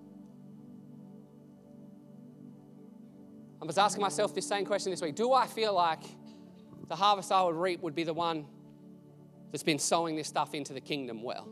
I 3.61 3.65
was 3.65 3.79
asking 3.79 4.03
myself 4.03 4.35
this 4.35 4.47
same 4.47 4.65
question 4.67 4.91
this 4.91 5.01
week 5.01 5.15
Do 5.15 5.33
I 5.33 5.47
feel 5.47 5.73
like 5.73 6.03
the 6.89 6.97
harvest 6.97 7.33
I 7.33 7.43
would 7.43 7.55
reap 7.55 7.81
would 7.83 7.95
be 7.95 8.05
the 8.05 8.13
one 8.13 8.45
that's 9.51 9.63
been 9.63 9.79
sowing 9.79 10.17
this 10.17 10.29
stuff 10.29 10.53
into 10.55 10.73
the 10.73 10.81
kingdom 10.81 11.23
well? 11.23 11.49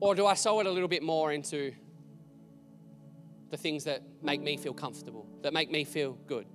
Or 0.00 0.14
do 0.14 0.26
I 0.26 0.34
sow 0.34 0.60
it 0.60 0.66
a 0.66 0.70
little 0.70 0.88
bit 0.88 1.02
more 1.02 1.32
into 1.32 1.72
the 3.50 3.56
things 3.56 3.84
that 3.84 4.02
make 4.22 4.40
me 4.40 4.56
feel 4.56 4.74
comfortable, 4.74 5.26
that 5.42 5.52
make 5.52 5.70
me 5.70 5.84
feel 5.84 6.12
good, 6.26 6.46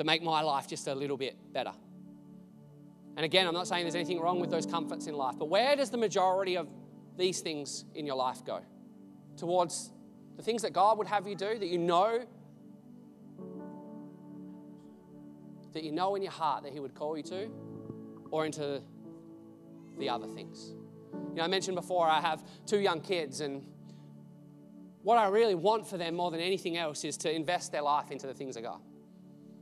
that 0.00 0.06
make 0.06 0.22
my 0.22 0.40
life 0.40 0.66
just 0.66 0.86
a 0.86 0.94
little 0.94 1.18
bit 1.18 1.36
better? 1.52 1.72
And 3.18 3.26
again, 3.26 3.46
I'm 3.46 3.52
not 3.52 3.68
saying 3.68 3.84
there's 3.84 3.94
anything 3.94 4.18
wrong 4.18 4.40
with 4.40 4.50
those 4.50 4.64
comforts 4.64 5.06
in 5.06 5.14
life, 5.14 5.34
but 5.38 5.50
where 5.50 5.76
does 5.76 5.90
the 5.90 5.98
majority 5.98 6.56
of 6.56 6.68
these 7.18 7.40
things 7.40 7.84
in 7.94 8.06
your 8.06 8.16
life 8.16 8.42
go? 8.42 8.62
Towards 9.36 9.92
the 10.38 10.42
things 10.42 10.62
that 10.62 10.72
God 10.72 10.96
would 10.96 11.06
have 11.06 11.28
you 11.28 11.34
do, 11.34 11.58
that 11.58 11.66
you 11.66 11.76
know, 11.76 12.24
that 15.74 15.84
you 15.84 15.92
know 15.92 16.14
in 16.14 16.22
your 16.22 16.32
heart 16.32 16.62
that 16.62 16.72
He 16.72 16.80
would 16.80 16.94
call 16.94 17.14
you 17.18 17.22
to, 17.24 17.50
or 18.30 18.46
into 18.46 18.80
the 19.98 20.08
other 20.08 20.28
things? 20.28 20.72
You 21.12 21.34
know, 21.34 21.42
I 21.42 21.46
mentioned 21.46 21.74
before 21.74 22.08
I 22.08 22.22
have 22.22 22.42
two 22.64 22.80
young 22.80 23.02
kids, 23.02 23.42
and 23.42 23.66
what 25.02 25.18
I 25.18 25.28
really 25.28 25.54
want 25.54 25.86
for 25.86 25.98
them 25.98 26.14
more 26.14 26.30
than 26.30 26.40
anything 26.40 26.78
else 26.78 27.04
is 27.04 27.18
to 27.18 27.30
invest 27.30 27.70
their 27.70 27.82
life 27.82 28.10
into 28.10 28.26
the 28.26 28.32
things 28.32 28.56
of 28.56 28.62
God. 28.62 28.80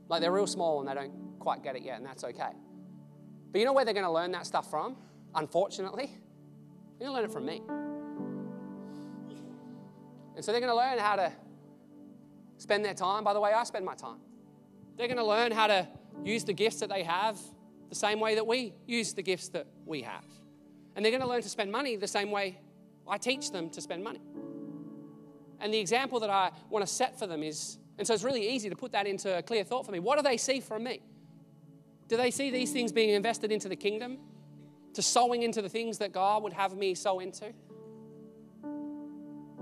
Like 0.09 0.21
they're 0.21 0.31
real 0.31 0.47
small 0.47 0.79
and 0.81 0.89
they 0.89 0.93
don't 0.93 1.39
quite 1.39 1.63
get 1.63 1.75
it 1.75 1.83
yet, 1.83 1.97
and 1.97 2.05
that's 2.05 2.23
okay. 2.23 2.51
But 3.51 3.59
you 3.59 3.65
know 3.65 3.73
where 3.73 3.85
they're 3.85 3.93
going 3.93 4.05
to 4.05 4.11
learn 4.11 4.31
that 4.33 4.45
stuff 4.45 4.69
from? 4.69 4.97
Unfortunately, 5.33 6.09
they're 6.97 7.07
going 7.07 7.11
to 7.11 7.21
learn 7.21 7.25
it 7.25 7.31
from 7.31 7.45
me. 7.45 7.61
And 10.35 10.43
so 10.43 10.51
they're 10.51 10.61
going 10.61 10.71
to 10.71 10.75
learn 10.75 10.99
how 10.99 11.15
to 11.15 11.31
spend 12.57 12.83
their 12.83 12.93
time 12.93 13.23
by 13.23 13.33
the 13.33 13.39
way 13.39 13.51
I 13.51 13.63
spend 13.63 13.85
my 13.85 13.95
time. 13.95 14.19
They're 14.97 15.07
going 15.07 15.17
to 15.17 15.25
learn 15.25 15.51
how 15.51 15.67
to 15.67 15.87
use 16.23 16.43
the 16.43 16.53
gifts 16.53 16.79
that 16.81 16.89
they 16.89 17.03
have 17.03 17.39
the 17.89 17.95
same 17.95 18.19
way 18.19 18.35
that 18.35 18.45
we 18.45 18.73
use 18.85 19.13
the 19.13 19.23
gifts 19.23 19.49
that 19.49 19.67
we 19.85 20.01
have. 20.01 20.25
And 20.95 21.03
they're 21.03 21.11
going 21.11 21.21
to 21.21 21.27
learn 21.27 21.41
to 21.41 21.49
spend 21.49 21.71
money 21.71 21.95
the 21.95 22.07
same 22.07 22.31
way 22.31 22.59
I 23.07 23.17
teach 23.17 23.51
them 23.51 23.69
to 23.71 23.81
spend 23.81 24.03
money. 24.03 24.21
And 25.59 25.73
the 25.73 25.79
example 25.79 26.19
that 26.19 26.29
I 26.29 26.51
want 26.69 26.85
to 26.85 26.91
set 26.91 27.17
for 27.17 27.27
them 27.27 27.43
is, 27.43 27.77
and 27.99 28.07
so 28.07 28.13
it's 28.13 28.23
really 28.23 28.47
easy 28.49 28.69
to 28.69 28.77
put 28.77 28.93
that 28.93 29.05
into 29.05 29.37
a 29.37 29.43
clear 29.43 29.65
thought 29.65 29.85
for 29.85 29.91
me. 29.91 29.99
What 29.99 30.15
do 30.15 30.23
they 30.23 30.37
see 30.37 30.61
from 30.61 30.85
me? 30.85 31.01
Do 32.07 32.15
they 32.15 32.31
see 32.31 32.49
these 32.49 32.71
things 32.71 32.93
being 32.93 33.09
invested 33.09 33.51
into 33.51 33.67
the 33.67 33.75
kingdom? 33.75 34.17
To 34.93 35.01
sowing 35.01 35.43
into 35.43 35.61
the 35.61 35.67
things 35.67 35.97
that 35.97 36.13
God 36.13 36.41
would 36.43 36.53
have 36.53 36.77
me 36.77 36.95
sow 36.95 37.19
into? 37.19 37.51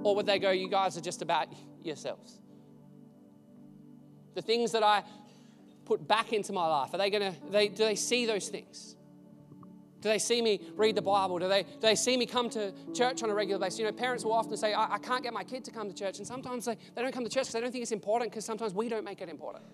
Or 0.04 0.16
would 0.16 0.28
they 0.28 0.38
go, 0.38 0.52
you 0.52 0.70
guys 0.70 0.96
are 0.98 1.02
just 1.02 1.24
about 1.24 1.48
yourselves? 1.82 2.40
The 4.36 4.44
things 4.44 4.72
that 4.74 4.84
I 4.84 5.04
put 5.86 6.08
back 6.08 6.32
into 6.32 6.54
my 6.54 6.68
life, 6.68 6.94
are 6.94 7.00
they 7.00 7.10
gonna, 7.10 7.34
they, 7.50 7.70
do 7.70 7.86
they 7.86 7.96
see 7.96 8.28
those 8.28 8.50
things? 8.50 8.97
Do 10.02 10.10
they 10.10 10.20
see 10.20 10.42
me 10.42 10.62
read 10.76 10.96
the 10.96 11.02
Bible? 11.02 11.40
Do 11.40 11.48
they, 11.48 11.64
do 11.64 11.80
they 11.82 11.96
see 11.96 12.18
me 12.18 12.26
come 12.26 12.50
to 12.52 12.72
church 12.94 13.24
on 13.24 13.30
a 13.30 13.34
regular 13.34 13.60
basis? 13.60 13.80
You 13.80 13.86
know, 13.86 13.92
parents 13.92 14.24
will 14.24 14.34
often 14.34 14.56
say, 14.56 14.74
I, 14.74 14.94
I 14.94 14.98
can't 15.00 15.24
get 15.24 15.34
my 15.34 15.44
kid 15.44 15.64
to 15.66 15.72
come 15.72 15.88
to 15.88 15.94
church. 15.94 16.20
And 16.20 16.28
sometimes 16.28 16.66
they, 16.66 16.78
they 16.96 17.02
don't 17.02 17.12
come 17.12 17.24
to 17.24 17.30
church 17.30 17.44
because 17.44 17.54
they 17.54 17.62
don't 17.62 17.72
think 17.72 17.82
it's 17.82 17.92
important 17.92 18.32
because 18.32 18.46
sometimes 18.46 18.74
we 18.74 18.90
don't 18.90 19.04
make 19.04 19.22
it 19.22 19.30
important. 19.30 19.66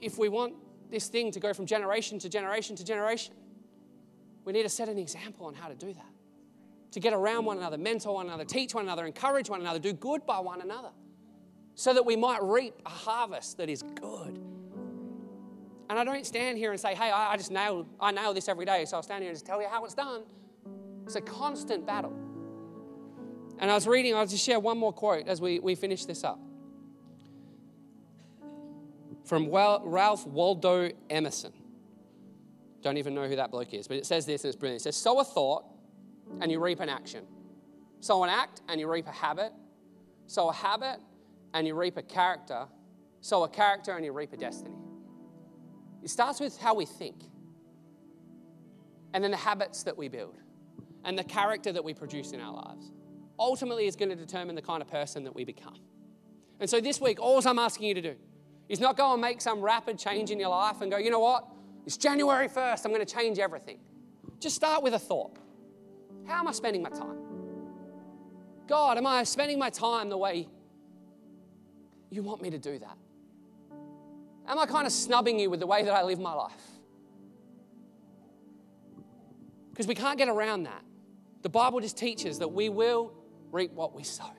if 0.00 0.18
we 0.18 0.28
want 0.28 0.54
this 0.90 1.08
thing 1.08 1.30
to 1.32 1.40
go 1.40 1.52
from 1.52 1.66
generation 1.66 2.18
to 2.18 2.28
generation 2.28 2.76
to 2.76 2.84
generation, 2.84 3.34
we 4.44 4.52
need 4.52 4.62
to 4.62 4.68
set 4.68 4.88
an 4.88 4.98
example 4.98 5.46
on 5.46 5.54
how 5.54 5.68
to 5.68 5.74
do 5.74 5.92
that. 5.92 6.06
To 6.92 7.00
get 7.00 7.12
around 7.12 7.44
one 7.44 7.58
another, 7.58 7.78
mentor 7.78 8.14
one 8.14 8.26
another, 8.26 8.44
teach 8.44 8.74
one 8.74 8.84
another, 8.84 9.06
encourage 9.06 9.48
one 9.48 9.60
another, 9.60 9.78
do 9.78 9.92
good 9.92 10.26
by 10.26 10.40
one 10.40 10.60
another, 10.60 10.90
so 11.74 11.94
that 11.94 12.04
we 12.04 12.16
might 12.16 12.42
reap 12.42 12.74
a 12.84 12.88
harvest 12.88 13.58
that 13.58 13.68
is 13.68 13.82
good. 13.82 14.40
And 15.90 15.98
I 15.98 16.04
don't 16.04 16.24
stand 16.24 16.56
here 16.56 16.70
and 16.70 16.78
say, 16.78 16.94
hey, 16.94 17.10
I, 17.10 17.36
just 17.36 17.50
nail, 17.50 17.84
I 17.98 18.12
nail 18.12 18.32
this 18.32 18.48
every 18.48 18.64
day, 18.64 18.84
so 18.84 18.96
I'll 18.96 19.02
stand 19.02 19.24
here 19.24 19.30
and 19.30 19.34
just 19.34 19.44
tell 19.44 19.60
you 19.60 19.66
how 19.66 19.84
it's 19.84 19.92
done. 19.92 20.22
It's 21.04 21.16
a 21.16 21.20
constant 21.20 21.84
battle. 21.84 22.16
And 23.58 23.68
I 23.68 23.74
was 23.74 23.88
reading, 23.88 24.14
I'll 24.14 24.24
just 24.24 24.44
share 24.44 24.60
one 24.60 24.78
more 24.78 24.92
quote 24.92 25.26
as 25.26 25.40
we, 25.40 25.58
we 25.58 25.74
finish 25.74 26.04
this 26.04 26.22
up 26.22 26.38
from 29.24 29.50
Ralph 29.50 30.28
Waldo 30.28 30.90
Emerson. 31.10 31.52
Don't 32.82 32.96
even 32.96 33.12
know 33.12 33.26
who 33.26 33.34
that 33.34 33.50
bloke 33.50 33.74
is, 33.74 33.88
but 33.88 33.96
it 33.96 34.06
says 34.06 34.26
this 34.26 34.44
and 34.44 34.50
it's 34.50 34.56
brilliant. 34.56 34.82
It 34.82 34.84
says, 34.84 34.96
Sow 34.96 35.18
a 35.18 35.24
thought 35.24 35.64
and 36.40 36.52
you 36.52 36.60
reap 36.60 36.78
an 36.78 36.88
action. 36.88 37.24
Sow 37.98 38.22
an 38.22 38.30
act 38.30 38.62
and 38.68 38.78
you 38.78 38.88
reap 38.88 39.08
a 39.08 39.12
habit. 39.12 39.52
Sow 40.28 40.50
a 40.50 40.54
habit 40.54 41.00
and 41.52 41.66
you 41.66 41.74
reap 41.74 41.96
a 41.96 42.02
character. 42.02 42.66
Sow 43.22 43.42
a 43.42 43.48
character 43.48 43.96
and 43.96 44.04
you 44.04 44.12
reap 44.12 44.32
a 44.32 44.36
destiny. 44.36 44.76
It 46.02 46.10
starts 46.10 46.40
with 46.40 46.58
how 46.58 46.74
we 46.74 46.86
think, 46.86 47.16
and 49.12 49.22
then 49.22 49.30
the 49.30 49.36
habits 49.36 49.82
that 49.84 49.96
we 49.96 50.08
build, 50.08 50.36
and 51.04 51.18
the 51.18 51.24
character 51.24 51.72
that 51.72 51.84
we 51.84 51.94
produce 51.94 52.32
in 52.32 52.40
our 52.40 52.54
lives. 52.54 52.92
Ultimately, 53.38 53.86
is 53.86 53.96
going 53.96 54.10
to 54.10 54.16
determine 54.16 54.54
the 54.54 54.62
kind 54.62 54.82
of 54.82 54.88
person 54.88 55.24
that 55.24 55.34
we 55.34 55.44
become. 55.44 55.78
And 56.60 56.68
so 56.68 56.80
this 56.80 57.00
week, 57.00 57.18
all 57.20 57.40
I'm 57.46 57.58
asking 57.58 57.88
you 57.88 57.94
to 57.94 58.02
do 58.02 58.16
He's 58.70 58.78
not 58.78 58.96
going 58.96 59.16
to 59.16 59.20
make 59.20 59.40
some 59.40 59.60
rapid 59.60 59.98
change 59.98 60.30
in 60.30 60.38
your 60.38 60.50
life 60.50 60.80
and 60.80 60.92
go, 60.92 60.96
you 60.96 61.10
know 61.10 61.18
what? 61.18 61.44
It's 61.86 61.96
January 61.96 62.48
1st, 62.48 62.84
I'm 62.84 62.92
going 62.92 63.04
to 63.04 63.14
change 63.14 63.40
everything. 63.40 63.80
Just 64.38 64.54
start 64.54 64.84
with 64.84 64.94
a 64.94 64.98
thought 64.98 65.36
How 66.28 66.38
am 66.38 66.46
I 66.46 66.52
spending 66.52 66.80
my 66.80 66.90
time? 66.90 67.18
God, 68.68 68.96
am 68.96 69.08
I 69.08 69.24
spending 69.24 69.58
my 69.58 69.70
time 69.70 70.08
the 70.08 70.16
way 70.16 70.46
you 72.10 72.22
want 72.22 72.42
me 72.42 72.50
to 72.50 72.58
do 72.58 72.78
that? 72.78 72.96
Am 74.50 74.58
I 74.58 74.66
kind 74.66 74.84
of 74.84 74.92
snubbing 74.92 75.38
you 75.38 75.48
with 75.48 75.60
the 75.60 75.66
way 75.66 75.84
that 75.84 75.94
I 75.94 76.02
live 76.02 76.18
my 76.18 76.32
life? 76.32 76.52
Because 79.70 79.86
we 79.86 79.94
can't 79.94 80.18
get 80.18 80.28
around 80.28 80.64
that. 80.64 80.82
The 81.42 81.48
Bible 81.48 81.78
just 81.78 81.96
teaches 81.96 82.40
that 82.40 82.48
we 82.48 82.68
will 82.68 83.12
reap 83.52 83.72
what 83.72 83.94
we 83.94 84.02
sow. 84.02 84.32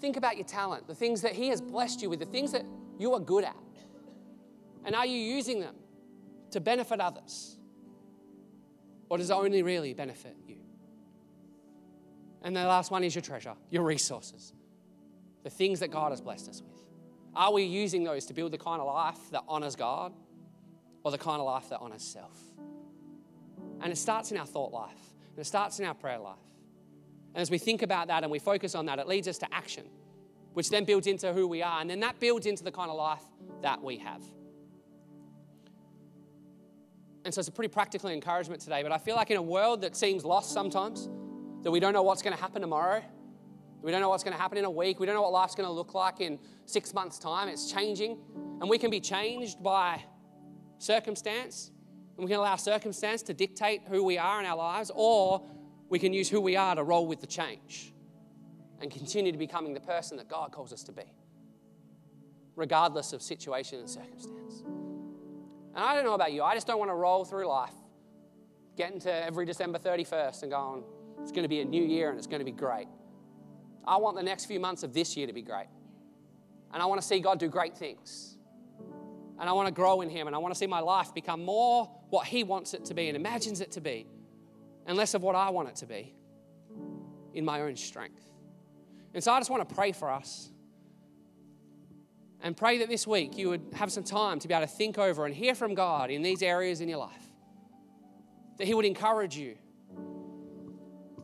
Think 0.00 0.18
about 0.18 0.36
your 0.36 0.44
talent, 0.44 0.86
the 0.86 0.94
things 0.94 1.22
that 1.22 1.32
He 1.32 1.48
has 1.48 1.62
blessed 1.62 2.02
you 2.02 2.10
with, 2.10 2.20
the 2.20 2.26
things 2.26 2.52
that 2.52 2.66
you 2.98 3.14
are 3.14 3.20
good 3.20 3.44
at. 3.44 3.56
And 4.84 4.94
are 4.94 5.06
you 5.06 5.18
using 5.18 5.58
them 5.60 5.76
to 6.50 6.60
benefit 6.60 7.00
others? 7.00 7.56
Or 9.08 9.16
does 9.16 9.30
it 9.30 9.34
only 9.34 9.62
really 9.62 9.94
benefit 9.94 10.36
you? 10.46 10.56
And 12.42 12.54
the 12.54 12.64
last 12.64 12.90
one 12.90 13.02
is 13.02 13.14
your 13.14 13.22
treasure, 13.22 13.54
your 13.70 13.84
resources, 13.84 14.52
the 15.42 15.50
things 15.50 15.80
that 15.80 15.90
God 15.90 16.12
has 16.12 16.20
blessed 16.20 16.50
us 16.50 16.60
with. 16.60 16.82
Are 17.34 17.52
we 17.52 17.62
using 17.62 18.04
those 18.04 18.26
to 18.26 18.34
build 18.34 18.52
the 18.52 18.58
kind 18.58 18.80
of 18.80 18.86
life 18.86 19.30
that 19.30 19.42
honors 19.48 19.76
God 19.76 20.12
or 21.02 21.10
the 21.10 21.18
kind 21.18 21.40
of 21.40 21.46
life 21.46 21.68
that 21.70 21.78
honors 21.80 22.02
self? 22.02 22.38
And 23.80 23.92
it 23.92 23.96
starts 23.96 24.30
in 24.30 24.38
our 24.38 24.46
thought 24.46 24.72
life, 24.72 25.00
and 25.30 25.38
it 25.38 25.44
starts 25.44 25.78
in 25.80 25.86
our 25.86 25.94
prayer 25.94 26.18
life. 26.18 26.36
And 27.34 27.40
as 27.40 27.50
we 27.50 27.58
think 27.58 27.82
about 27.82 28.08
that 28.08 28.22
and 28.22 28.30
we 28.30 28.38
focus 28.38 28.74
on 28.74 28.86
that, 28.86 28.98
it 28.98 29.08
leads 29.08 29.26
us 29.26 29.38
to 29.38 29.52
action, 29.52 29.84
which 30.52 30.68
then 30.68 30.84
builds 30.84 31.06
into 31.06 31.32
who 31.32 31.48
we 31.48 31.62
are. 31.62 31.80
And 31.80 31.88
then 31.88 32.00
that 32.00 32.20
builds 32.20 32.46
into 32.46 32.62
the 32.62 32.70
kind 32.70 32.90
of 32.90 32.96
life 32.96 33.22
that 33.62 33.82
we 33.82 33.96
have. 33.98 34.22
And 37.24 37.32
so 37.32 37.38
it's 37.38 37.48
a 37.48 37.52
pretty 37.52 37.72
practical 37.72 38.10
encouragement 38.10 38.60
today. 38.60 38.82
But 38.82 38.92
I 38.92 38.98
feel 38.98 39.16
like 39.16 39.30
in 39.30 39.36
a 39.36 39.42
world 39.42 39.80
that 39.82 39.96
seems 39.96 40.24
lost 40.24 40.52
sometimes, 40.52 41.08
that 41.62 41.70
we 41.70 41.80
don't 41.80 41.92
know 41.92 42.02
what's 42.02 42.20
going 42.20 42.36
to 42.36 42.40
happen 42.40 42.60
tomorrow, 42.60 43.02
we 43.82 43.90
don't 43.90 44.00
know 44.00 44.08
what's 44.08 44.22
going 44.22 44.36
to 44.36 44.40
happen 44.40 44.58
in 44.58 44.64
a 44.64 44.70
week, 44.70 45.00
we 45.00 45.06
don't 45.06 45.14
know 45.14 45.22
what 45.22 45.32
life's 45.32 45.54
going 45.54 45.68
to 45.68 45.72
look 45.72 45.94
like 45.94 46.20
in 46.20 46.38
six 46.66 46.94
months' 46.94 47.18
time, 47.18 47.48
it's 47.48 47.70
changing. 47.70 48.18
And 48.60 48.70
we 48.70 48.78
can 48.78 48.90
be 48.90 49.00
changed 49.00 49.62
by 49.62 50.02
circumstance, 50.78 51.72
and 52.16 52.24
we 52.24 52.30
can 52.30 52.38
allow 52.38 52.56
circumstance 52.56 53.22
to 53.22 53.34
dictate 53.34 53.82
who 53.88 54.04
we 54.04 54.18
are 54.18 54.38
in 54.38 54.46
our 54.46 54.56
lives, 54.56 54.90
or 54.94 55.44
we 55.88 55.98
can 55.98 56.12
use 56.12 56.28
who 56.28 56.40
we 56.40 56.56
are 56.56 56.74
to 56.76 56.84
roll 56.84 57.06
with 57.06 57.20
the 57.20 57.26
change 57.26 57.92
and 58.80 58.90
continue 58.90 59.32
to 59.32 59.38
becoming 59.38 59.74
the 59.74 59.80
person 59.80 60.16
that 60.16 60.28
God 60.28 60.52
calls 60.52 60.72
us 60.72 60.82
to 60.84 60.92
be, 60.92 61.02
regardless 62.56 63.12
of 63.12 63.20
situation 63.20 63.80
and 63.80 63.90
circumstance. 63.90 64.62
And 65.74 65.84
I 65.84 65.94
don't 65.94 66.04
know 66.04 66.14
about 66.14 66.32
you, 66.32 66.42
I 66.42 66.54
just 66.54 66.66
don't 66.66 66.78
want 66.78 66.90
to 66.90 66.94
roll 66.94 67.24
through 67.24 67.46
life, 67.46 67.74
getting 68.76 69.00
to 69.00 69.12
every 69.12 69.44
December 69.44 69.78
31st 69.78 70.42
and 70.42 70.52
going, 70.52 70.84
it's 71.20 71.32
going 71.32 71.44
to 71.44 71.48
be 71.48 71.60
a 71.60 71.64
new 71.64 71.82
year 71.82 72.10
and 72.10 72.18
it's 72.18 72.26
going 72.26 72.40
to 72.40 72.44
be 72.44 72.52
great. 72.52 72.88
I 73.84 73.96
want 73.96 74.16
the 74.16 74.22
next 74.22 74.46
few 74.46 74.60
months 74.60 74.82
of 74.82 74.92
this 74.92 75.16
year 75.16 75.26
to 75.26 75.32
be 75.32 75.42
great. 75.42 75.66
And 76.72 76.82
I 76.82 76.86
want 76.86 77.00
to 77.00 77.06
see 77.06 77.20
God 77.20 77.38
do 77.38 77.48
great 77.48 77.76
things. 77.76 78.36
And 79.38 79.48
I 79.48 79.52
want 79.52 79.66
to 79.66 79.74
grow 79.74 80.00
in 80.02 80.10
Him 80.10 80.26
and 80.26 80.36
I 80.36 80.38
want 80.38 80.54
to 80.54 80.58
see 80.58 80.66
my 80.66 80.80
life 80.80 81.12
become 81.14 81.44
more 81.44 81.90
what 82.10 82.26
He 82.26 82.44
wants 82.44 82.74
it 82.74 82.84
to 82.86 82.94
be 82.94 83.08
and 83.08 83.16
imagines 83.16 83.60
it 83.60 83.72
to 83.72 83.80
be 83.80 84.06
and 84.86 84.96
less 84.96 85.14
of 85.14 85.22
what 85.22 85.34
I 85.34 85.50
want 85.50 85.68
it 85.68 85.76
to 85.76 85.86
be 85.86 86.14
in 87.34 87.44
my 87.44 87.62
own 87.62 87.76
strength. 87.76 88.22
And 89.14 89.22
so 89.22 89.32
I 89.32 89.40
just 89.40 89.50
want 89.50 89.68
to 89.68 89.74
pray 89.74 89.92
for 89.92 90.10
us 90.10 90.50
and 92.40 92.56
pray 92.56 92.78
that 92.78 92.88
this 92.88 93.06
week 93.06 93.36
you 93.36 93.48
would 93.48 93.62
have 93.74 93.92
some 93.92 94.04
time 94.04 94.38
to 94.40 94.48
be 94.48 94.54
able 94.54 94.66
to 94.66 94.72
think 94.72 94.98
over 94.98 95.26
and 95.26 95.34
hear 95.34 95.54
from 95.54 95.74
God 95.74 96.10
in 96.10 96.22
these 96.22 96.42
areas 96.42 96.80
in 96.80 96.88
your 96.88 96.98
life. 96.98 97.26
That 98.58 98.66
He 98.66 98.74
would 98.74 98.84
encourage 98.84 99.36
you 99.36 99.56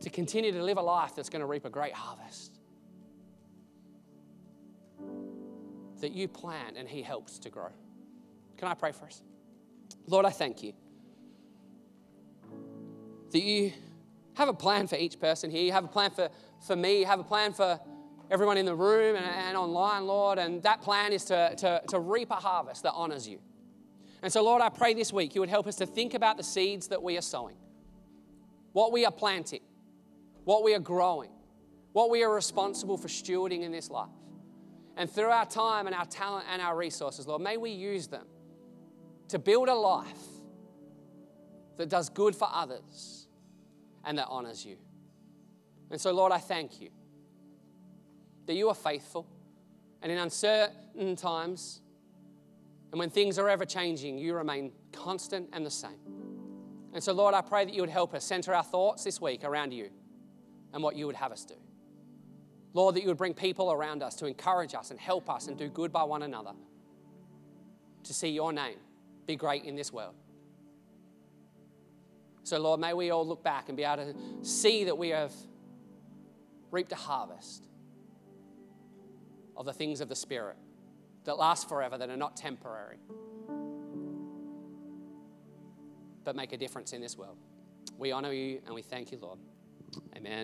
to 0.01 0.09
continue 0.09 0.51
to 0.51 0.63
live 0.63 0.77
a 0.77 0.81
life 0.81 1.15
that's 1.15 1.29
going 1.29 1.41
to 1.41 1.45
reap 1.45 1.65
a 1.65 1.69
great 1.69 1.93
harvest. 1.93 2.59
That 6.01 6.13
you 6.13 6.27
plant 6.27 6.77
and 6.77 6.87
He 6.87 7.01
helps 7.01 7.39
to 7.39 7.49
grow. 7.49 7.71
Can 8.57 8.67
I 8.67 8.73
pray 8.73 8.91
for 8.91 9.05
us? 9.05 9.21
Lord, 10.07 10.25
I 10.25 10.29
thank 10.29 10.63
you 10.63 10.73
that 13.31 13.41
you 13.41 13.71
have 14.35 14.49
a 14.49 14.53
plan 14.53 14.87
for 14.87 14.95
each 14.95 15.19
person 15.19 15.51
here. 15.51 15.61
You 15.61 15.71
have 15.71 15.85
a 15.85 15.89
plan 15.89 16.11
for, 16.11 16.29
for 16.65 16.75
me. 16.75 16.99
You 16.99 17.05
have 17.05 17.19
a 17.19 17.23
plan 17.23 17.53
for 17.53 17.79
everyone 18.31 18.57
in 18.57 18.65
the 18.65 18.75
room 18.75 19.15
and, 19.15 19.25
and 19.25 19.57
online, 19.57 20.07
Lord. 20.07 20.39
And 20.39 20.63
that 20.63 20.81
plan 20.81 21.13
is 21.13 21.25
to, 21.25 21.55
to, 21.57 21.81
to 21.89 21.99
reap 21.99 22.31
a 22.31 22.35
harvest 22.35 22.83
that 22.83 22.93
honors 22.93 23.27
you. 23.27 23.39
And 24.21 24.31
so, 24.31 24.43
Lord, 24.43 24.61
I 24.61 24.69
pray 24.69 24.93
this 24.93 25.13
week 25.13 25.35
you 25.35 25.41
would 25.41 25.49
help 25.49 25.67
us 25.67 25.75
to 25.77 25.85
think 25.85 26.13
about 26.13 26.37
the 26.37 26.43
seeds 26.43 26.87
that 26.87 27.01
we 27.01 27.17
are 27.17 27.21
sowing, 27.21 27.55
what 28.73 28.91
we 28.91 29.05
are 29.05 29.11
planting, 29.11 29.61
what 30.49 30.63
we 30.63 30.73
are 30.73 30.79
growing, 30.79 31.29
what 31.93 32.09
we 32.09 32.23
are 32.23 32.33
responsible 32.33 32.97
for 32.97 33.07
stewarding 33.07 33.61
in 33.61 33.71
this 33.71 33.91
life. 33.91 34.09
And 34.97 35.07
through 35.07 35.29
our 35.29 35.45
time 35.45 35.85
and 35.85 35.95
our 35.95 36.07
talent 36.07 36.47
and 36.51 36.59
our 36.59 36.75
resources, 36.75 37.27
Lord, 37.27 37.43
may 37.43 37.57
we 37.57 37.69
use 37.69 38.07
them 38.07 38.25
to 39.27 39.37
build 39.37 39.69
a 39.69 39.75
life 39.75 40.07
that 41.77 41.87
does 41.87 42.09
good 42.09 42.35
for 42.35 42.49
others 42.51 43.27
and 44.03 44.17
that 44.17 44.25
honors 44.27 44.65
you. 44.65 44.77
And 45.91 46.01
so, 46.01 46.11
Lord, 46.11 46.31
I 46.31 46.39
thank 46.39 46.81
you 46.81 46.89
that 48.47 48.55
you 48.55 48.69
are 48.69 48.75
faithful 48.75 49.27
and 50.01 50.11
in 50.11 50.17
uncertain 50.17 51.15
times 51.15 51.79
and 52.91 52.97
when 52.97 53.11
things 53.11 53.37
are 53.37 53.47
ever 53.47 53.65
changing, 53.65 54.17
you 54.17 54.33
remain 54.33 54.71
constant 54.93 55.49
and 55.53 55.63
the 55.63 55.69
same. 55.69 55.99
And 56.91 57.03
so, 57.03 57.13
Lord, 57.13 57.35
I 57.35 57.41
pray 57.41 57.65
that 57.65 57.73
you 57.75 57.83
would 57.83 57.91
help 57.91 58.15
us 58.15 58.25
center 58.25 58.55
our 58.55 58.63
thoughts 58.63 59.03
this 59.03 59.21
week 59.21 59.43
around 59.43 59.75
you 59.75 59.91
and 60.73 60.83
what 60.83 60.95
you 60.95 61.05
would 61.05 61.15
have 61.15 61.31
us 61.31 61.45
do. 61.45 61.55
Lord, 62.73 62.95
that 62.95 63.01
you 63.01 63.07
would 63.07 63.17
bring 63.17 63.33
people 63.33 63.71
around 63.71 64.03
us 64.03 64.15
to 64.15 64.25
encourage 64.25 64.75
us 64.75 64.91
and 64.91 64.99
help 64.99 65.29
us 65.29 65.47
and 65.47 65.57
do 65.57 65.69
good 65.69 65.91
by 65.91 66.03
one 66.03 66.21
another 66.21 66.53
to 68.03 68.13
see 68.13 68.29
your 68.29 68.53
name 68.53 68.77
be 69.25 69.35
great 69.35 69.63
in 69.63 69.75
this 69.75 69.93
world. 69.93 70.15
So, 72.43 72.57
Lord, 72.59 72.79
may 72.79 72.93
we 72.93 73.11
all 73.11 73.27
look 73.27 73.43
back 73.43 73.69
and 73.69 73.77
be 73.77 73.83
able 73.83 74.11
to 74.11 74.15
see 74.41 74.85
that 74.85 74.97
we 74.97 75.09
have 75.09 75.31
reaped 76.71 76.91
a 76.91 76.95
harvest 76.95 77.67
of 79.55 79.65
the 79.65 79.73
things 79.73 80.01
of 80.01 80.09
the 80.09 80.15
Spirit 80.15 80.55
that 81.25 81.37
last 81.37 81.69
forever, 81.69 81.97
that 81.97 82.09
are 82.09 82.17
not 82.17 82.35
temporary, 82.35 82.97
but 86.23 86.35
make 86.35 86.53
a 86.53 86.57
difference 86.57 86.93
in 86.93 87.01
this 87.01 87.15
world. 87.15 87.37
We 87.99 88.11
honor 88.11 88.33
you 88.33 88.61
and 88.65 88.73
we 88.73 88.81
thank 88.81 89.11
you, 89.11 89.19
Lord. 89.21 89.37
Amen. 90.15 90.37